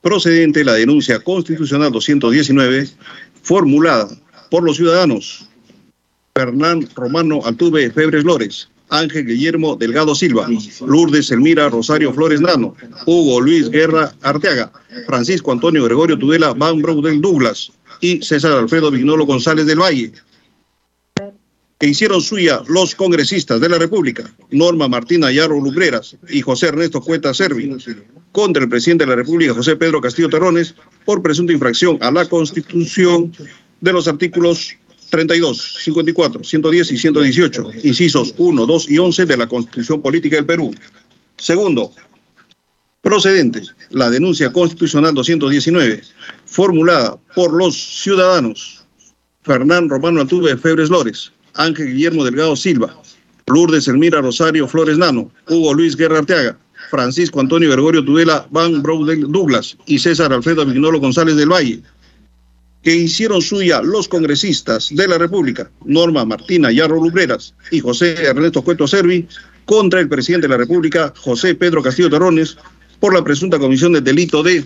procedente 0.00 0.64
la 0.64 0.74
denuncia 0.74 1.20
constitucional 1.20 1.92
219 1.92 2.88
formulada 3.42 4.08
por 4.50 4.64
los 4.64 4.76
ciudadanos 4.76 5.48
Fernán 6.34 6.88
Romano 6.96 7.40
Altuve 7.44 7.90
Febres 7.90 8.24
Lores, 8.24 8.68
Ángel 8.88 9.26
Guillermo 9.26 9.76
Delgado 9.76 10.14
Silva, 10.14 10.48
Lourdes 10.84 11.30
Elmira 11.30 11.68
Rosario 11.68 12.12
Flores 12.12 12.40
Nano, 12.40 12.74
Hugo 13.06 13.40
Luis 13.40 13.70
Guerra 13.70 14.12
Arteaga, 14.22 14.72
Francisco 15.06 15.52
Antonio 15.52 15.84
Gregorio 15.84 16.18
Tudela 16.18 16.52
Van 16.52 16.82
Broudel 16.82 17.20
Douglas 17.20 17.70
y 18.00 18.20
César 18.22 18.52
Alfredo 18.52 18.90
Vignolo 18.90 19.24
González 19.24 19.66
del 19.66 19.80
Valle, 19.80 20.12
que 21.82 21.88
hicieron 21.88 22.22
suya 22.22 22.62
los 22.68 22.94
congresistas 22.94 23.60
de 23.60 23.68
la 23.68 23.76
República, 23.76 24.32
Norma 24.52 24.86
Martina 24.86 25.32
Yarro 25.32 25.60
Lugreras 25.60 26.16
y 26.28 26.40
José 26.40 26.68
Ernesto 26.68 27.00
Cueta 27.00 27.34
Servi, 27.34 27.76
contra 28.30 28.62
el 28.62 28.68
presidente 28.68 29.02
de 29.02 29.10
la 29.10 29.16
República, 29.16 29.52
José 29.52 29.74
Pedro 29.74 30.00
Castillo 30.00 30.28
Terrones, 30.28 30.76
por 31.04 31.22
presunta 31.22 31.52
infracción 31.52 31.98
a 32.00 32.12
la 32.12 32.28
Constitución 32.28 33.32
de 33.80 33.92
los 33.92 34.06
artículos 34.06 34.76
32, 35.10 35.78
54, 35.82 36.44
110 36.44 36.92
y 36.92 36.98
118, 36.98 37.70
incisos 37.82 38.32
1, 38.38 38.64
2 38.64 38.88
y 38.88 38.98
11 38.98 39.26
de 39.26 39.36
la 39.36 39.48
Constitución 39.48 40.00
Política 40.00 40.36
del 40.36 40.46
Perú. 40.46 40.72
Segundo, 41.36 41.90
procedente 43.00 43.60
la 43.90 44.08
denuncia 44.08 44.52
constitucional 44.52 45.14
219, 45.14 46.00
formulada 46.44 47.18
por 47.34 47.52
los 47.52 47.74
ciudadanos 47.74 48.84
Fernán 49.42 49.88
Romano 49.88 50.20
Altuve 50.20 50.56
Febres 50.56 50.88
Lores, 50.88 51.32
Ángel 51.54 51.92
Guillermo 51.92 52.24
Delgado 52.24 52.56
Silva, 52.56 52.96
Lourdes 53.46 53.88
Elmira 53.88 54.20
Rosario 54.20 54.66
Flores 54.68 54.98
Nano, 54.98 55.30
Hugo 55.48 55.74
Luis 55.74 55.96
Guerra 55.96 56.18
Arteaga, 56.18 56.56
Francisco 56.90 57.40
Antonio 57.40 57.70
Gregorio 57.70 58.04
Tudela 58.04 58.46
Van 58.50 58.82
Broudel 58.82 59.30
Douglas 59.30 59.76
y 59.86 59.98
César 59.98 60.32
Alfredo 60.32 60.64
Vignolo 60.64 61.00
González 61.00 61.36
del 61.36 61.52
Valle, 61.52 61.82
que 62.82 62.94
hicieron 62.94 63.40
suya 63.40 63.80
los 63.82 64.08
congresistas 64.08 64.94
de 64.94 65.06
la 65.06 65.18
República, 65.18 65.70
Norma 65.84 66.24
Martina 66.24 66.72
Yarro 66.72 66.96
Lubreras 66.96 67.54
y 67.70 67.80
José 67.80 68.14
Ernesto 68.24 68.62
Cueto 68.62 68.86
Servi, 68.86 69.28
contra 69.64 70.00
el 70.00 70.08
presidente 70.08 70.48
de 70.48 70.52
la 70.52 70.58
República, 70.58 71.12
José 71.16 71.54
Pedro 71.54 71.82
Castillo 71.82 72.10
Terrones, 72.10 72.56
por 72.98 73.14
la 73.14 73.22
presunta 73.22 73.58
comisión 73.58 73.92
del 73.92 74.04
delito 74.04 74.42
de 74.42 74.64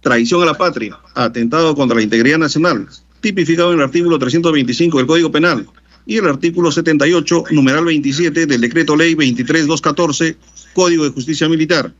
traición 0.00 0.42
a 0.42 0.46
la 0.46 0.54
patria, 0.54 0.98
atentado 1.14 1.74
contra 1.74 1.96
la 1.96 2.02
integridad 2.02 2.38
nacional, 2.38 2.88
tipificado 3.20 3.72
en 3.72 3.78
el 3.78 3.84
artículo 3.84 4.18
325 4.18 4.98
del 4.98 5.06
Código 5.06 5.30
Penal 5.30 5.66
y 6.08 6.16
el 6.16 6.26
artículo 6.26 6.72
78, 6.72 7.44
numeral 7.50 7.84
27 7.84 8.46
del 8.46 8.60
Decreto 8.62 8.96
Ley 8.96 9.14
23214, 9.14 10.38
Código 10.72 11.04
de 11.04 11.10
Justicia 11.10 11.46
Militar. 11.50 11.92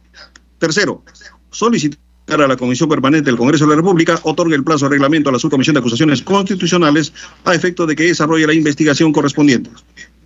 Tercero, 0.58 1.04
solicitar 1.50 2.00
a 2.40 2.48
la 2.48 2.56
Comisión 2.56 2.88
Permanente 2.88 3.26
del 3.26 3.36
Congreso 3.36 3.66
de 3.66 3.70
la 3.70 3.76
República 3.76 4.18
otorgue 4.22 4.56
el 4.56 4.64
plazo 4.64 4.86
de 4.86 4.92
reglamento 4.92 5.28
a 5.28 5.32
la 5.32 5.38
Subcomisión 5.38 5.74
de 5.74 5.80
Acusaciones 5.80 6.22
Constitucionales 6.22 7.12
a 7.44 7.54
efecto 7.54 7.84
de 7.84 7.94
que 7.94 8.04
desarrolle 8.04 8.46
la 8.46 8.54
investigación 8.54 9.12
correspondiente. 9.12 9.68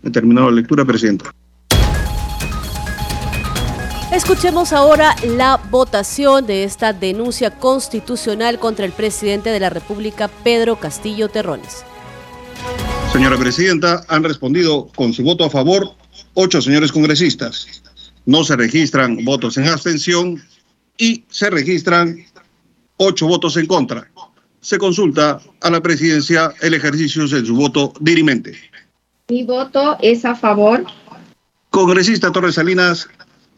He 0.05 0.11
terminado 0.11 0.49
la 0.49 0.57
lectura, 0.57 0.85
Presidenta. 0.85 1.35
Escuchemos 4.13 4.73
ahora 4.73 5.17
la 5.27 5.61
votación 5.71 6.47
de 6.47 6.63
esta 6.63 6.93
denuncia 6.93 7.51
constitucional 7.51 8.61
contra 8.61 8.85
el 8.85 8.93
presidente 8.93 9.51
de 9.51 9.59
la 9.59 9.71
República, 9.71 10.29
Pedro 10.29 10.77
Castillo 10.77 11.29
Terrones. 11.29 11.85
Señora 13.23 13.39
Presidenta, 13.39 14.05
han 14.09 14.25
respondido 14.25 14.89
con 14.97 15.13
su 15.13 15.23
voto 15.23 15.45
a 15.45 15.49
favor 15.49 15.95
ocho 16.35 16.61
señores 16.61 16.91
congresistas. 16.91 17.81
No 18.27 18.43
se 18.43 18.57
registran 18.57 19.25
votos 19.25 19.57
en 19.59 19.69
abstención 19.69 20.43
y 20.99 21.23
se 21.29 21.49
registran 21.49 22.17
ocho 22.97 23.29
votos 23.29 23.57
en 23.57 23.67
contra. 23.67 24.11
Se 24.61 24.77
consulta 24.77 25.41
a 25.61 25.71
la 25.71 25.81
presidencia 25.81 26.53
el 26.63 26.75
ejercicio 26.75 27.29
de 27.29 27.47
su 27.47 27.55
voto 27.55 27.93
dirimente. 28.01 28.57
Mi 29.29 29.45
voto 29.45 29.97
es 30.03 30.25
a 30.25 30.35
favor. 30.35 30.85
Congresista 31.71 32.33
Torres 32.33 32.57
Salinas, 32.57 33.09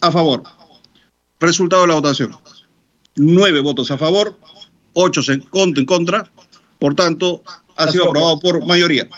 a 0.03 0.13
favor. 0.13 0.43
Resultado 1.41 1.81
de 1.83 1.89
la 1.89 1.95
votación. 1.95 2.37
Nueve 3.17 3.61
votos 3.61 3.91
a 3.91 3.97
favor, 3.97 4.39
ocho 4.93 5.23
en 5.33 5.41
contra. 5.87 6.31
Por 6.79 6.95
tanto, 6.95 7.43
ha 7.77 7.91
sido 7.91 8.11
aprobado 8.11 8.39
por 8.41 8.67
mayoría. 8.67 9.09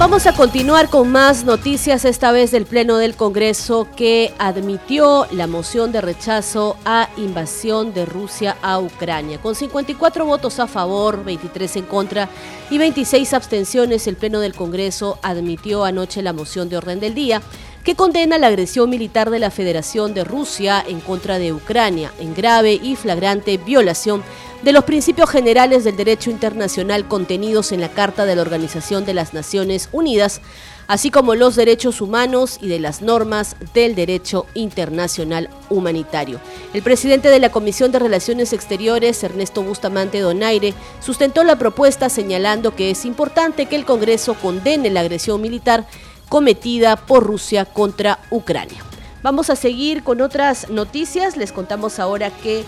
Vamos 0.00 0.26
a 0.26 0.32
continuar 0.32 0.88
con 0.88 1.12
más 1.12 1.44
noticias, 1.44 2.06
esta 2.06 2.32
vez 2.32 2.50
del 2.52 2.64
Pleno 2.64 2.96
del 2.96 3.16
Congreso 3.16 3.86
que 3.94 4.32
admitió 4.38 5.26
la 5.30 5.46
moción 5.46 5.92
de 5.92 6.00
rechazo 6.00 6.78
a 6.86 7.10
invasión 7.18 7.92
de 7.92 8.06
Rusia 8.06 8.56
a 8.62 8.78
Ucrania. 8.78 9.42
Con 9.42 9.54
54 9.54 10.24
votos 10.24 10.58
a 10.58 10.66
favor, 10.66 11.22
23 11.22 11.76
en 11.76 11.84
contra 11.84 12.30
y 12.70 12.78
26 12.78 13.34
abstenciones, 13.34 14.06
el 14.06 14.16
Pleno 14.16 14.40
del 14.40 14.54
Congreso 14.54 15.18
admitió 15.20 15.84
anoche 15.84 16.22
la 16.22 16.32
moción 16.32 16.70
de 16.70 16.78
orden 16.78 16.98
del 16.98 17.14
día 17.14 17.42
que 17.84 17.94
condena 17.94 18.38
la 18.38 18.48
agresión 18.48 18.90
militar 18.90 19.30
de 19.30 19.38
la 19.38 19.50
Federación 19.50 20.12
de 20.14 20.24
Rusia 20.24 20.84
en 20.86 21.00
contra 21.00 21.38
de 21.38 21.52
Ucrania 21.52 22.12
en 22.18 22.34
grave 22.34 22.74
y 22.74 22.96
flagrante 22.96 23.56
violación 23.56 24.22
de 24.62 24.72
los 24.72 24.84
principios 24.84 25.30
generales 25.30 25.84
del 25.84 25.96
derecho 25.96 26.30
internacional 26.30 27.08
contenidos 27.08 27.72
en 27.72 27.80
la 27.80 27.88
Carta 27.88 28.26
de 28.26 28.36
la 28.36 28.42
Organización 28.42 29.06
de 29.06 29.14
las 29.14 29.32
Naciones 29.32 29.88
Unidas, 29.90 30.42
así 30.86 31.10
como 31.10 31.34
los 31.34 31.56
derechos 31.56 32.02
humanos 32.02 32.58
y 32.60 32.68
de 32.68 32.78
las 32.78 33.00
normas 33.00 33.56
del 33.72 33.94
derecho 33.94 34.44
internacional 34.52 35.48
humanitario. 35.70 36.40
El 36.74 36.82
presidente 36.82 37.30
de 37.30 37.38
la 37.38 37.50
Comisión 37.50 37.90
de 37.90 38.00
Relaciones 38.00 38.52
Exteriores, 38.52 39.24
Ernesto 39.24 39.62
Bustamante 39.62 40.20
Donaire, 40.20 40.74
sustentó 41.00 41.42
la 41.42 41.56
propuesta 41.56 42.10
señalando 42.10 42.76
que 42.76 42.90
es 42.90 43.06
importante 43.06 43.64
que 43.64 43.76
el 43.76 43.86
Congreso 43.86 44.34
condene 44.34 44.90
la 44.90 45.00
agresión 45.00 45.40
militar 45.40 45.86
cometida 46.30 46.96
por 46.96 47.24
Rusia 47.24 47.66
contra 47.66 48.20
Ucrania. 48.30 48.82
Vamos 49.22 49.50
a 49.50 49.56
seguir 49.56 50.02
con 50.02 50.22
otras 50.22 50.70
noticias. 50.70 51.36
Les 51.36 51.52
contamos 51.52 51.98
ahora 51.98 52.30
que 52.30 52.64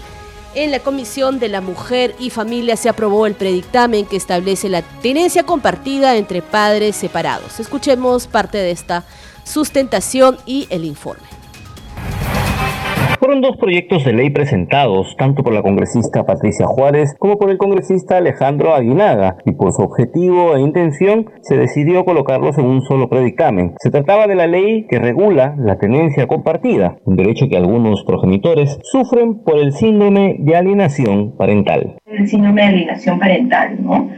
en 0.55 0.71
la 0.71 0.81
Comisión 0.81 1.39
de 1.39 1.49
la 1.49 1.63
Mujer 1.63 2.15
y 2.19 2.29
Familia 2.29 2.77
se 2.77 2.91
aprobó 2.91 3.27
el 3.27 3.35
predictamen 3.35 4.05
que 4.05 4.17
establece 4.17 4.69
la 4.69 4.83
tenencia 4.83 5.45
compartida 5.45 6.17
entre 6.17 6.43
padres 6.43 6.97
separados. 6.97 7.59
Escuchemos 7.59 8.27
parte 8.27 8.59
de 8.59 8.73
esta 8.73 9.05
sustentación 9.45 10.37
y 10.45 10.67
el 10.69 10.85
informe. 10.85 11.42
Fueron 13.23 13.41
dos 13.41 13.57
proyectos 13.57 14.05
de 14.05 14.13
ley 14.13 14.31
presentados, 14.31 15.15
tanto 15.17 15.45
por 15.45 15.55
la 15.55 15.63
congresista 15.63 16.27
Patricia 16.27 16.67
Juárez 16.67 17.15
como 17.21 17.39
por 17.39 17.53
el 17.53 17.57
congresista 17.57 18.17
Alejandro 18.17 18.75
Aguinaga, 18.75 19.37
y 19.47 19.53
por 19.53 19.73
su 19.73 19.83
objetivo 19.83 20.57
e 20.57 20.61
intención 20.61 21.31
se 21.41 21.57
decidió 21.57 22.05
colocarlos 22.05 22.59
en 22.59 22.65
un 22.65 22.83
solo 22.83 23.09
predictamen. 23.09 23.75
Se 23.79 23.93
trataba 23.93 24.27
de 24.27 24.35
la 24.35 24.49
ley 24.49 24.89
que 24.91 24.99
regula 24.99 25.55
la 25.57 25.79
tenencia 25.79 26.27
compartida, 26.27 26.97
un 27.05 27.15
derecho 27.15 27.47
que 27.49 27.57
algunos 27.57 28.03
progenitores 28.03 28.81
sufren 28.83 29.45
por 29.45 29.57
el 29.57 29.71
síndrome 29.71 30.39
de 30.41 30.57
alienación 30.57 31.37
parental. 31.37 31.99
El 32.07 32.27
síndrome 32.27 32.63
de 32.63 32.69
alienación 32.71 33.21
parental, 33.21 33.77
¿no? 33.85 34.11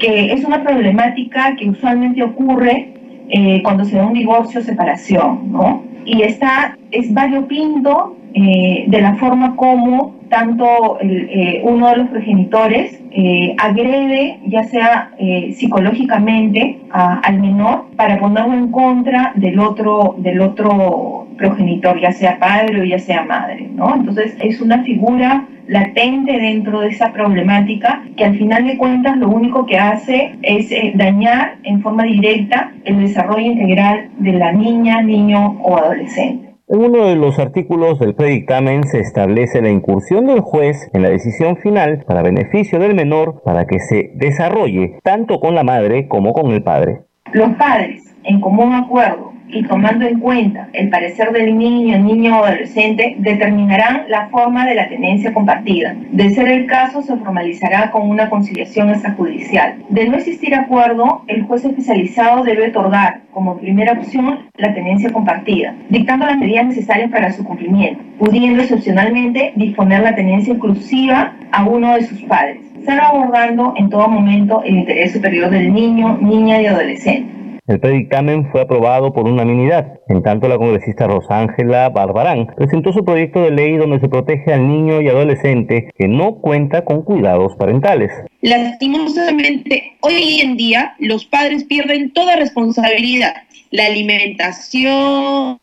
Que 0.00 0.32
es 0.32 0.44
una 0.44 0.64
problemática 0.64 1.54
que 1.56 1.70
usualmente 1.70 2.24
ocurre 2.24 2.92
eh, 3.28 3.62
cuando 3.62 3.84
se 3.84 3.98
da 3.98 4.04
un 4.04 4.14
divorcio 4.14 4.58
o 4.58 4.64
separación, 4.64 5.52
¿no? 5.52 5.87
Y 6.08 6.22
está, 6.22 6.78
es 6.90 7.12
variopinto 7.12 8.16
eh, 8.32 8.84
de 8.86 9.00
la 9.02 9.16
forma 9.16 9.56
como 9.56 10.16
tanto 10.30 10.98
eh, 11.02 11.60
uno 11.64 11.90
de 11.90 11.96
los 11.98 12.08
progenitores 12.08 12.98
eh, 13.10 13.54
agrede, 13.58 14.40
ya 14.46 14.64
sea 14.64 15.12
psicológicamente, 15.54 16.78
al 16.90 17.40
menor 17.40 17.86
para 17.96 18.18
ponerlo 18.18 18.54
en 18.54 18.70
contra 18.70 19.32
del 19.34 19.58
otro, 19.58 20.14
del 20.18 20.40
otro 20.40 21.17
progenitor, 21.38 21.98
ya 22.00 22.12
sea 22.12 22.38
padre 22.38 22.82
o 22.82 22.84
ya 22.84 22.98
sea 22.98 23.24
madre, 23.24 23.70
¿no? 23.74 23.94
Entonces 23.94 24.36
es 24.40 24.60
una 24.60 24.82
figura 24.82 25.46
latente 25.68 26.32
dentro 26.32 26.80
de 26.80 26.88
esa 26.88 27.12
problemática 27.12 28.02
que 28.16 28.24
al 28.24 28.36
final 28.36 28.66
de 28.66 28.76
cuentas 28.76 29.16
lo 29.16 29.28
único 29.28 29.66
que 29.66 29.78
hace 29.78 30.36
es 30.42 30.70
dañar 30.94 31.58
en 31.62 31.80
forma 31.82 32.04
directa 32.04 32.72
el 32.84 33.00
desarrollo 33.00 33.46
integral 33.46 34.10
de 34.18 34.32
la 34.32 34.52
niña, 34.52 35.02
niño 35.02 35.58
o 35.62 35.76
adolescente. 35.76 36.48
En 36.70 36.82
uno 36.82 37.06
de 37.06 37.16
los 37.16 37.38
artículos 37.38 37.98
del 37.98 38.14
predictamen 38.14 38.84
se 38.84 39.00
establece 39.00 39.62
la 39.62 39.70
incursión 39.70 40.26
del 40.26 40.40
juez 40.40 40.90
en 40.92 41.00
la 41.00 41.08
decisión 41.08 41.56
final 41.56 42.04
para 42.06 42.22
beneficio 42.22 42.78
del 42.78 42.94
menor 42.94 43.42
para 43.42 43.64
que 43.64 43.80
se 43.80 44.10
desarrolle 44.16 44.98
tanto 45.02 45.40
con 45.40 45.54
la 45.54 45.64
madre 45.64 46.08
como 46.08 46.34
con 46.34 46.50
el 46.50 46.62
padre. 46.62 47.00
Los 47.32 47.50
padres, 47.54 48.14
en 48.24 48.40
común 48.40 48.74
acuerdo, 48.74 49.27
y 49.48 49.62
tomando 49.64 50.06
en 50.06 50.20
cuenta 50.20 50.68
el 50.72 50.88
parecer 50.88 51.32
del 51.32 51.56
niño, 51.56 51.98
niño 51.98 52.40
o 52.40 52.44
adolescente, 52.44 53.16
determinarán 53.18 54.04
la 54.08 54.28
forma 54.28 54.66
de 54.66 54.74
la 54.74 54.88
tenencia 54.88 55.32
compartida. 55.32 55.94
De 56.12 56.30
ser 56.30 56.48
el 56.48 56.66
caso, 56.66 57.02
se 57.02 57.16
formalizará 57.16 57.90
con 57.90 58.08
una 58.08 58.28
conciliación 58.28 58.90
extrajudicial. 58.90 59.76
De 59.88 60.08
no 60.08 60.16
existir 60.16 60.54
acuerdo, 60.54 61.22
el 61.26 61.42
juez 61.42 61.64
especializado 61.64 62.44
debe 62.44 62.68
otorgar 62.68 63.22
como 63.32 63.58
primera 63.58 63.92
opción 63.92 64.48
la 64.56 64.74
tenencia 64.74 65.12
compartida, 65.12 65.74
dictando 65.88 66.26
las 66.26 66.38
medidas 66.38 66.66
necesarias 66.66 67.10
para 67.10 67.32
su 67.32 67.44
cumplimiento, 67.44 68.02
pudiendo 68.18 68.62
excepcionalmente 68.62 69.52
disponer 69.56 70.02
la 70.02 70.14
tenencia 70.14 70.52
exclusiva 70.52 71.34
a 71.52 71.64
uno 71.64 71.94
de 71.94 72.02
sus 72.02 72.22
padres, 72.22 72.60
abordando 72.88 73.74
en 73.76 73.90
todo 73.90 74.08
momento 74.08 74.62
el 74.64 74.78
interés 74.78 75.12
superior 75.12 75.50
del 75.50 75.72
niño, 75.72 76.18
niña 76.20 76.60
y 76.60 76.66
adolescente. 76.66 77.37
El 77.68 77.80
predictamen 77.80 78.50
fue 78.50 78.62
aprobado 78.62 79.12
por 79.12 79.28
unanimidad. 79.28 80.00
En 80.08 80.22
tanto, 80.22 80.48
la 80.48 80.56
congresista 80.56 81.06
Rosángela 81.06 81.90
Barbarán 81.90 82.46
presentó 82.56 82.94
su 82.94 83.04
proyecto 83.04 83.42
de 83.42 83.50
ley 83.50 83.76
donde 83.76 84.00
se 84.00 84.08
protege 84.08 84.54
al 84.54 84.66
niño 84.66 85.02
y 85.02 85.08
adolescente 85.08 85.90
que 85.94 86.08
no 86.08 86.36
cuenta 86.36 86.86
con 86.86 87.02
cuidados 87.02 87.54
parentales. 87.56 88.10
Lastimosamente, 88.40 89.98
hoy 90.00 90.40
en 90.40 90.56
día 90.56 90.94
los 90.98 91.26
padres 91.26 91.64
pierden 91.64 92.10
toda 92.14 92.36
responsabilidad. 92.36 93.34
La 93.70 93.84
alimentación, 93.84 95.58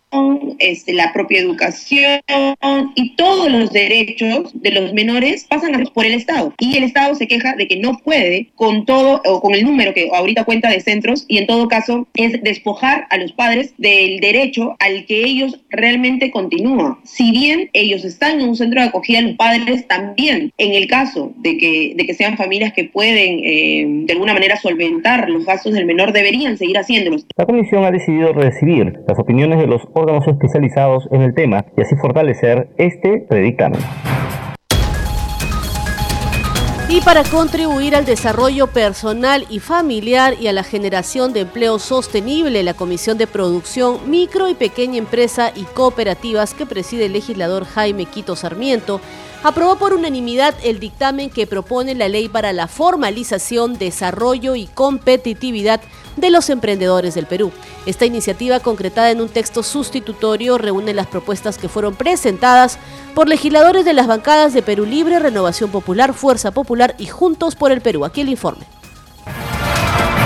este, 0.59 0.93
la 0.93 1.13
propia 1.13 1.39
educación 1.39 2.21
y 2.95 3.15
todos 3.15 3.51
los 3.51 3.71
derechos 3.71 4.51
de 4.53 4.71
los 4.71 4.93
menores 4.93 5.45
pasan 5.49 5.73
por 5.93 6.05
el 6.05 6.13
Estado. 6.13 6.53
Y 6.59 6.77
el 6.77 6.83
Estado 6.83 7.15
se 7.15 7.27
queja 7.27 7.55
de 7.55 7.67
que 7.67 7.77
no 7.77 7.97
puede 7.99 8.49
con 8.55 8.85
todo 8.85 9.21
o 9.25 9.41
con 9.41 9.53
el 9.53 9.63
número 9.63 9.93
que 9.93 10.09
ahorita 10.13 10.45
cuenta 10.45 10.69
de 10.69 10.79
centros 10.79 11.25
y 11.27 11.37
en 11.37 11.47
todo 11.47 11.67
caso 11.67 12.07
es 12.13 12.41
despojar 12.43 13.07
a 13.09 13.17
los 13.17 13.31
padres 13.33 13.73
del 13.77 14.19
derecho 14.19 14.75
al 14.79 15.05
que 15.05 15.23
ellos 15.23 15.59
realmente 15.69 16.31
continúan. 16.31 16.97
Si 17.03 17.31
bien 17.31 17.69
ellos 17.73 18.03
están 18.05 18.39
en 18.39 18.49
un 18.49 18.55
centro 18.55 18.81
de 18.81 18.87
acogida, 18.87 19.21
los 19.21 19.35
padres 19.35 19.87
también, 19.87 20.51
en 20.57 20.73
el 20.73 20.87
caso 20.87 21.33
de 21.37 21.57
que, 21.57 21.93
de 21.95 22.05
que 22.05 22.13
sean 22.13 22.37
familias 22.37 22.73
que 22.73 22.85
pueden 22.85 23.39
eh, 23.43 23.85
de 24.05 24.13
alguna 24.13 24.33
manera 24.33 24.57
solventar 24.57 25.29
los 25.29 25.45
gastos 25.45 25.73
del 25.73 25.85
menor, 25.85 26.13
deberían 26.13 26.57
seguir 26.57 26.77
haciéndolos. 26.77 27.25
La 27.37 27.45
comisión 27.45 27.83
ha 27.83 27.91
decidido 27.91 28.33
recibir 28.33 28.99
las 29.07 29.19
opiniones 29.19 29.59
de 29.59 29.67
los 29.67 29.85
especializados 30.27 31.07
en 31.11 31.21
el 31.21 31.33
tema 31.33 31.65
y 31.75 31.81
así 31.81 31.95
fortalecer 31.95 32.69
este 32.77 33.25
predictamen. 33.27 33.81
Y 36.87 37.01
para 37.01 37.23
contribuir 37.23 37.95
al 37.95 38.05
desarrollo 38.05 38.67
personal 38.67 39.45
y 39.49 39.59
familiar 39.59 40.35
y 40.39 40.47
a 40.47 40.53
la 40.53 40.63
generación 40.63 41.33
de 41.33 41.41
empleo 41.41 41.79
sostenible, 41.79 42.61
la 42.61 42.75
Comisión 42.75 43.17
de 43.17 43.25
Producción, 43.25 44.07
Micro 44.07 44.49
y 44.49 44.53
Pequeña 44.53 44.99
Empresa 44.99 45.51
y 45.55 45.63
Cooperativas 45.63 46.53
que 46.53 46.67
preside 46.67 47.07
el 47.07 47.13
legislador 47.13 47.65
Jaime 47.65 48.05
Quito 48.05 48.35
Sarmiento 48.35 49.01
aprobó 49.43 49.75
por 49.75 49.93
unanimidad 49.93 50.55
el 50.63 50.79
dictamen 50.79 51.29
que 51.29 51.45
propone 51.45 51.95
la 51.95 52.07
ley 52.07 52.29
para 52.29 52.53
la 52.53 52.67
formalización, 52.67 53.77
desarrollo 53.77 54.55
y 54.55 54.65
competitividad 54.65 55.81
de 56.15 56.29
los 56.29 56.49
emprendedores 56.49 57.15
del 57.15 57.25
Perú. 57.25 57.51
Esta 57.85 58.05
iniciativa, 58.05 58.59
concretada 58.59 59.11
en 59.11 59.21
un 59.21 59.29
texto 59.29 59.63
sustitutorio, 59.63 60.57
reúne 60.57 60.93
las 60.93 61.07
propuestas 61.07 61.57
que 61.57 61.69
fueron 61.69 61.95
presentadas 61.95 62.79
por 63.13 63.27
legisladores 63.29 63.85
de 63.85 63.93
las 63.93 64.07
bancadas 64.07 64.53
de 64.53 64.61
Perú 64.61 64.85
Libre, 64.85 65.19
Renovación 65.19 65.71
Popular, 65.71 66.13
Fuerza 66.13 66.51
Popular 66.51 66.95
y 66.97 67.05
Juntos 67.05 67.55
por 67.55 67.71
el 67.71 67.81
Perú. 67.81 68.05
Aquí 68.05 68.21
el 68.21 68.29
informe. 68.29 68.65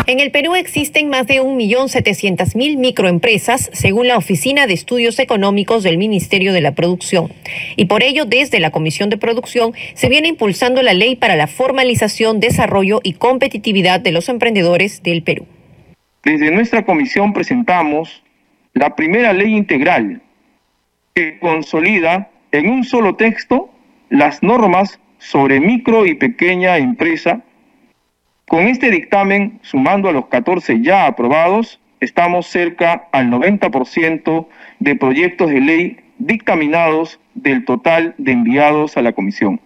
En 0.09 0.19
el 0.19 0.31
Perú 0.31 0.55
existen 0.55 1.07
más 1.07 1.27
de 1.27 1.39
1.700.000 1.39 2.77
microempresas, 2.77 3.69
según 3.73 4.07
la 4.07 4.17
Oficina 4.17 4.65
de 4.65 4.73
Estudios 4.73 5.19
Económicos 5.19 5.83
del 5.83 5.99
Ministerio 5.99 6.51
de 6.51 6.61
la 6.61 6.73
Producción. 6.73 7.31
Y 7.75 7.85
por 7.85 8.01
ello, 8.01 8.25
desde 8.25 8.59
la 8.59 8.71
Comisión 8.71 9.11
de 9.11 9.17
Producción, 9.17 9.73
se 9.93 10.09
viene 10.09 10.27
impulsando 10.27 10.81
la 10.81 10.95
ley 10.95 11.15
para 11.15 11.35
la 11.35 11.45
formalización, 11.45 12.39
desarrollo 12.39 13.01
y 13.03 13.13
competitividad 13.13 13.99
de 13.99 14.11
los 14.11 14.29
emprendedores 14.29 15.03
del 15.03 15.21
Perú. 15.21 15.45
Desde 16.23 16.51
nuestra 16.51 16.83
comisión 16.83 17.33
presentamos 17.33 18.23
la 18.73 18.95
primera 18.95 19.33
ley 19.33 19.55
integral 19.55 20.21
que 21.13 21.39
consolida 21.39 22.29
en 22.51 22.69
un 22.69 22.83
solo 22.83 23.15
texto 23.15 23.69
las 24.09 24.43
normas 24.43 24.99
sobre 25.17 25.59
micro 25.59 26.05
y 26.05 26.15
pequeña 26.15 26.77
empresa 26.77 27.43
con 28.49 28.67
este 28.67 28.89
dictamen, 28.89 29.59
sumando 29.61 30.09
a 30.09 30.11
los 30.11 30.25
14 30.25 30.81
ya 30.81 31.05
aprobados, 31.05 31.79
estamos 31.99 32.47
cerca 32.47 33.07
al 33.11 33.29
90% 33.29 34.47
de 34.79 34.95
proyectos 34.95 35.51
de 35.51 35.61
ley 35.61 35.97
dictaminados 36.17 37.19
del 37.35 37.63
total 37.63 38.15
de 38.17 38.31
enviados 38.31 38.97
a 38.97 39.03
la 39.03 39.13
comisión. 39.13 39.61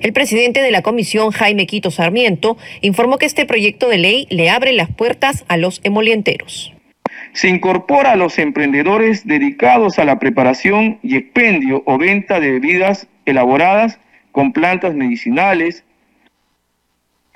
El 0.00 0.12
presidente 0.12 0.62
de 0.62 0.70
la 0.70 0.82
comisión, 0.82 1.30
Jaime 1.30 1.66
Quito 1.66 1.90
Sarmiento, 1.90 2.56
informó 2.80 3.18
que 3.18 3.26
este 3.26 3.46
proyecto 3.46 3.88
de 3.88 3.98
ley 3.98 4.26
le 4.30 4.50
abre 4.50 4.72
las 4.72 4.90
puertas 4.90 5.44
a 5.48 5.56
los 5.56 5.80
emolienteros. 5.84 6.72
Se 7.32 7.48
incorpora 7.48 8.12
a 8.12 8.16
los 8.16 8.38
emprendedores 8.38 9.26
dedicados 9.26 9.98
a 9.98 10.04
la 10.04 10.18
preparación 10.18 10.98
y 11.02 11.16
expendio 11.16 11.82
o 11.86 11.98
venta 11.98 12.40
de 12.40 12.52
bebidas 12.52 13.06
elaboradas 13.24 14.00
con 14.32 14.52
plantas 14.52 14.94
medicinales, 14.94 15.84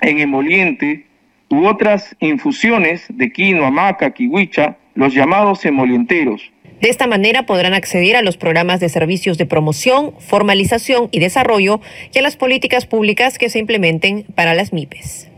en 0.01 0.19
emoliente 0.19 1.05
u 1.49 1.65
otras 1.65 2.15
infusiones 2.19 3.05
de 3.09 3.31
quinoa, 3.31 3.71
maca, 3.71 4.11
kiwicha, 4.11 4.77
los 4.93 5.13
llamados 5.13 5.65
emolienteros. 5.65 6.51
De 6.81 6.89
esta 6.89 7.07
manera 7.07 7.45
podrán 7.45 7.73
acceder 7.73 8.15
a 8.15 8.21
los 8.21 8.37
programas 8.37 8.79
de 8.79 8.89
servicios 8.89 9.37
de 9.37 9.45
promoción, 9.45 10.13
formalización 10.19 11.07
y 11.11 11.19
desarrollo 11.19 11.79
y 12.13 12.19
a 12.19 12.21
las 12.21 12.35
políticas 12.35 12.85
públicas 12.85 13.37
que 13.37 13.49
se 13.49 13.59
implementen 13.59 14.23
para 14.35 14.53
las 14.53 14.73
MIPES. 14.73 15.31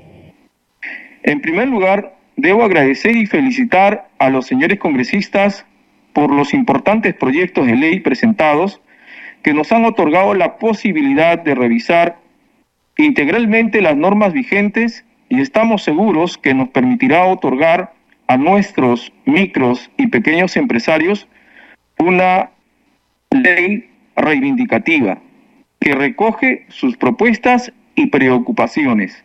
En 1.23 1.41
primer 1.41 1.67
lugar, 1.67 2.15
debo 2.35 2.63
agradecer 2.63 3.15
y 3.15 3.25
felicitar 3.25 4.09
a 4.17 4.29
los 4.29 4.47
señores 4.47 4.79
congresistas 4.79 5.65
por 6.13 6.31
los 6.31 6.53
importantes 6.53 7.13
proyectos 7.13 7.67
de 7.67 7.75
ley 7.75 7.99
presentados 7.99 8.81
que 9.43 9.53
nos 9.53 9.71
han 9.71 9.85
otorgado 9.85 10.33
la 10.33 10.57
posibilidad 10.57 11.37
de 11.37 11.53
revisar 11.53 12.17
integralmente 12.97 13.81
las 13.81 13.95
normas 13.95 14.33
vigentes 14.33 15.05
y 15.29 15.41
estamos 15.41 15.83
seguros 15.83 16.37
que 16.37 16.53
nos 16.53 16.69
permitirá 16.69 17.25
otorgar 17.25 17.93
a 18.27 18.37
nuestros 18.37 19.11
micros 19.25 19.89
y 19.97 20.07
pequeños 20.07 20.57
empresarios 20.57 21.27
una 21.99 22.51
ley 23.31 23.89
reivindicativa 24.15 25.19
que 25.79 25.95
recoge 25.95 26.65
sus 26.69 26.97
propuestas 26.97 27.71
y 27.95 28.07
preocupaciones 28.07 29.23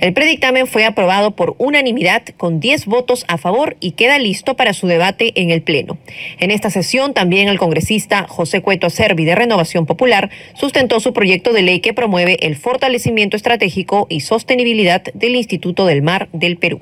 el 0.00 0.12
predictamen 0.12 0.66
fue 0.66 0.84
aprobado 0.84 1.32
por 1.32 1.54
unanimidad 1.58 2.22
con 2.36 2.60
10 2.60 2.86
votos 2.86 3.24
a 3.28 3.38
favor 3.38 3.76
y 3.80 3.92
queda 3.92 4.18
listo 4.18 4.54
para 4.54 4.74
su 4.74 4.86
debate 4.86 5.32
en 5.40 5.50
el 5.50 5.62
Pleno. 5.62 5.98
En 6.38 6.50
esta 6.50 6.70
sesión 6.70 7.14
también 7.14 7.48
el 7.48 7.58
congresista 7.58 8.26
José 8.28 8.60
Cueto 8.60 8.86
Acervi 8.86 9.24
de 9.24 9.34
Renovación 9.34 9.86
Popular 9.86 10.30
sustentó 10.54 11.00
su 11.00 11.12
proyecto 11.12 11.52
de 11.52 11.62
ley 11.62 11.80
que 11.80 11.94
promueve 11.94 12.36
el 12.46 12.56
fortalecimiento 12.56 13.36
estratégico 13.36 14.06
y 14.10 14.20
sostenibilidad 14.20 15.02
del 15.14 15.34
Instituto 15.34 15.86
del 15.86 16.02
Mar 16.02 16.28
del 16.32 16.58
Perú. 16.58 16.80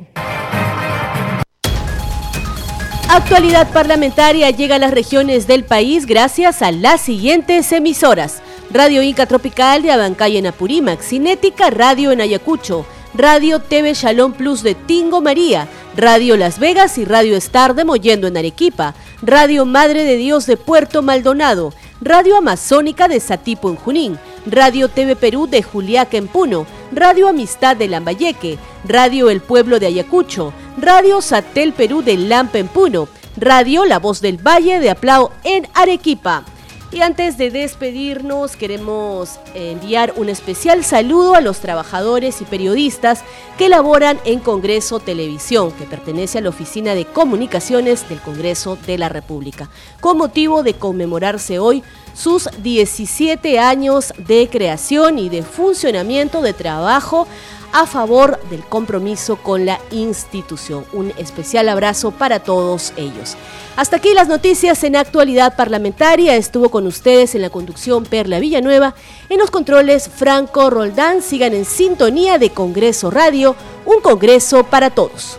Actualidad 3.14 3.70
parlamentaria 3.70 4.50
llega 4.50 4.74
a 4.74 4.81
las 4.81 4.90
regiones 4.90 5.46
del 5.46 5.62
país 5.62 6.05
gracias 6.05 6.62
a 6.62 6.72
las 6.72 7.00
siguientes 7.00 7.70
emisoras. 7.70 8.42
Radio 8.72 9.03
Inca 9.03 9.27
Tropical 9.27 9.83
de 9.83 9.92
Abancay 9.92 10.37
en 10.37 10.48
Apurímac, 10.48 11.00
Cinética 11.00 11.70
Radio 11.70 12.11
en 12.11 12.20
Ayacucho, 12.20 12.85
Radio 13.14 13.61
TV 13.61 13.94
Shalom 13.94 14.33
Plus 14.33 14.64
de 14.64 14.74
Tingo 14.74 15.20
María, 15.20 15.68
Radio 15.96 16.37
Las 16.37 16.59
Vegas 16.59 16.98
y 16.98 17.05
Radio 17.05 17.37
Star 17.37 17.77
de 17.77 17.85
Mollendo 17.85 18.27
en 18.27 18.37
Arequipa, 18.37 18.96
Radio 19.22 19.64
Madre 19.64 20.03
de 20.03 20.16
Dios 20.16 20.46
de 20.46 20.57
Puerto 20.57 21.00
Maldonado, 21.00 21.72
Radio 22.00 22.37
Amazónica 22.37 23.07
de 23.07 23.20
Satipo 23.20 23.70
en 23.70 23.77
Junín, 23.77 24.18
Radio 24.46 24.88
TV 24.88 25.16
Perú 25.16 25.46
de 25.46 25.62
Juliaca 25.62 26.16
en 26.16 26.28
Puno, 26.28 26.66
Radio 26.92 27.28
Amistad 27.28 27.76
de 27.76 27.88
Lambayeque, 27.88 28.59
Radio 28.87 29.30
El 29.30 29.40
Pueblo 29.40 29.78
de 29.78 29.87
Ayacucho, 29.87 30.52
Radio 30.78 31.20
Satel 31.22 31.72
Perú 31.72 32.02
de 32.02 32.16
Lampa 32.16 32.59
en 32.59 32.68
Puno, 32.68 33.09
Radio 33.37 33.85
La 33.85 33.98
Voz 33.98 34.20
del 34.20 34.37
Valle 34.37 34.80
de 34.80 34.90
Aplao 34.90 35.33
en 35.44 35.66
Arequipa. 35.74 36.44
Y 36.92 37.01
antes 37.01 37.37
de 37.38 37.51
despedirnos, 37.51 38.57
queremos 38.57 39.40
enviar 39.55 40.14
un 40.16 40.29
especial 40.29 40.85
saludo 40.85 41.35
a 41.35 41.40
los 41.40 41.59
trabajadores 41.59 42.40
y 42.40 42.44
periodistas 42.44 43.23
que 43.59 43.68
laboran 43.68 44.20
en 44.25 44.38
Congreso 44.38 45.01
Televisión, 45.01 45.73
que 45.73 45.87
pertenece 45.87 46.38
a 46.38 46.40
la 46.40 46.51
Oficina 46.51 46.94
de 46.94 47.05
Comunicaciones 47.05 48.09
del 48.09 48.20
Congreso 48.20 48.79
de 48.87 48.99
la 48.99 49.09
República, 49.09 49.68
con 50.01 50.18
motivo 50.18 50.62
de 50.62 50.75
conmemorarse 50.75 51.59
hoy 51.59 51.83
sus 52.14 52.49
17 52.62 53.59
años 53.59 54.12
de 54.16 54.49
creación 54.49 55.18
y 55.18 55.29
de 55.29 55.42
funcionamiento 55.42 56.42
de 56.42 56.53
trabajo 56.53 57.27
a 57.72 57.87
favor 57.87 58.40
del 58.50 58.64
compromiso 58.64 59.37
con 59.37 59.66
la 59.66 59.81
institución. 59.90 60.85
Un 60.92 61.12
especial 61.16 61.68
abrazo 61.68 62.11
para 62.11 62.40
todos 62.40 62.92
ellos. 62.96 63.37
Hasta 63.77 63.96
aquí 63.96 64.14
las 64.14 64.29
noticias 64.29 64.85
en 64.85 64.96
actualidad 64.96 65.57
parlamentaria. 65.57 66.37
Estuvo 66.37 66.68
con 66.68 66.87
ustedes 66.87 67.35
en 67.35 67.42
la 67.42 67.50
conducción 67.50 68.05
Perla 68.05 68.38
Villanueva, 68.38 68.94
en 69.29 69.38
los 69.38 69.50
controles 69.50 70.09
Franco 70.09 70.70
Roldán. 70.70 71.22
Sigan 71.22 71.55
en 71.55 71.64
sintonía 71.64 72.38
de 72.38 72.50
Congreso 72.50 73.11
Radio, 73.11 73.57
un 73.85 74.00
Congreso 74.00 74.64
para 74.64 74.90
todos. 74.90 75.38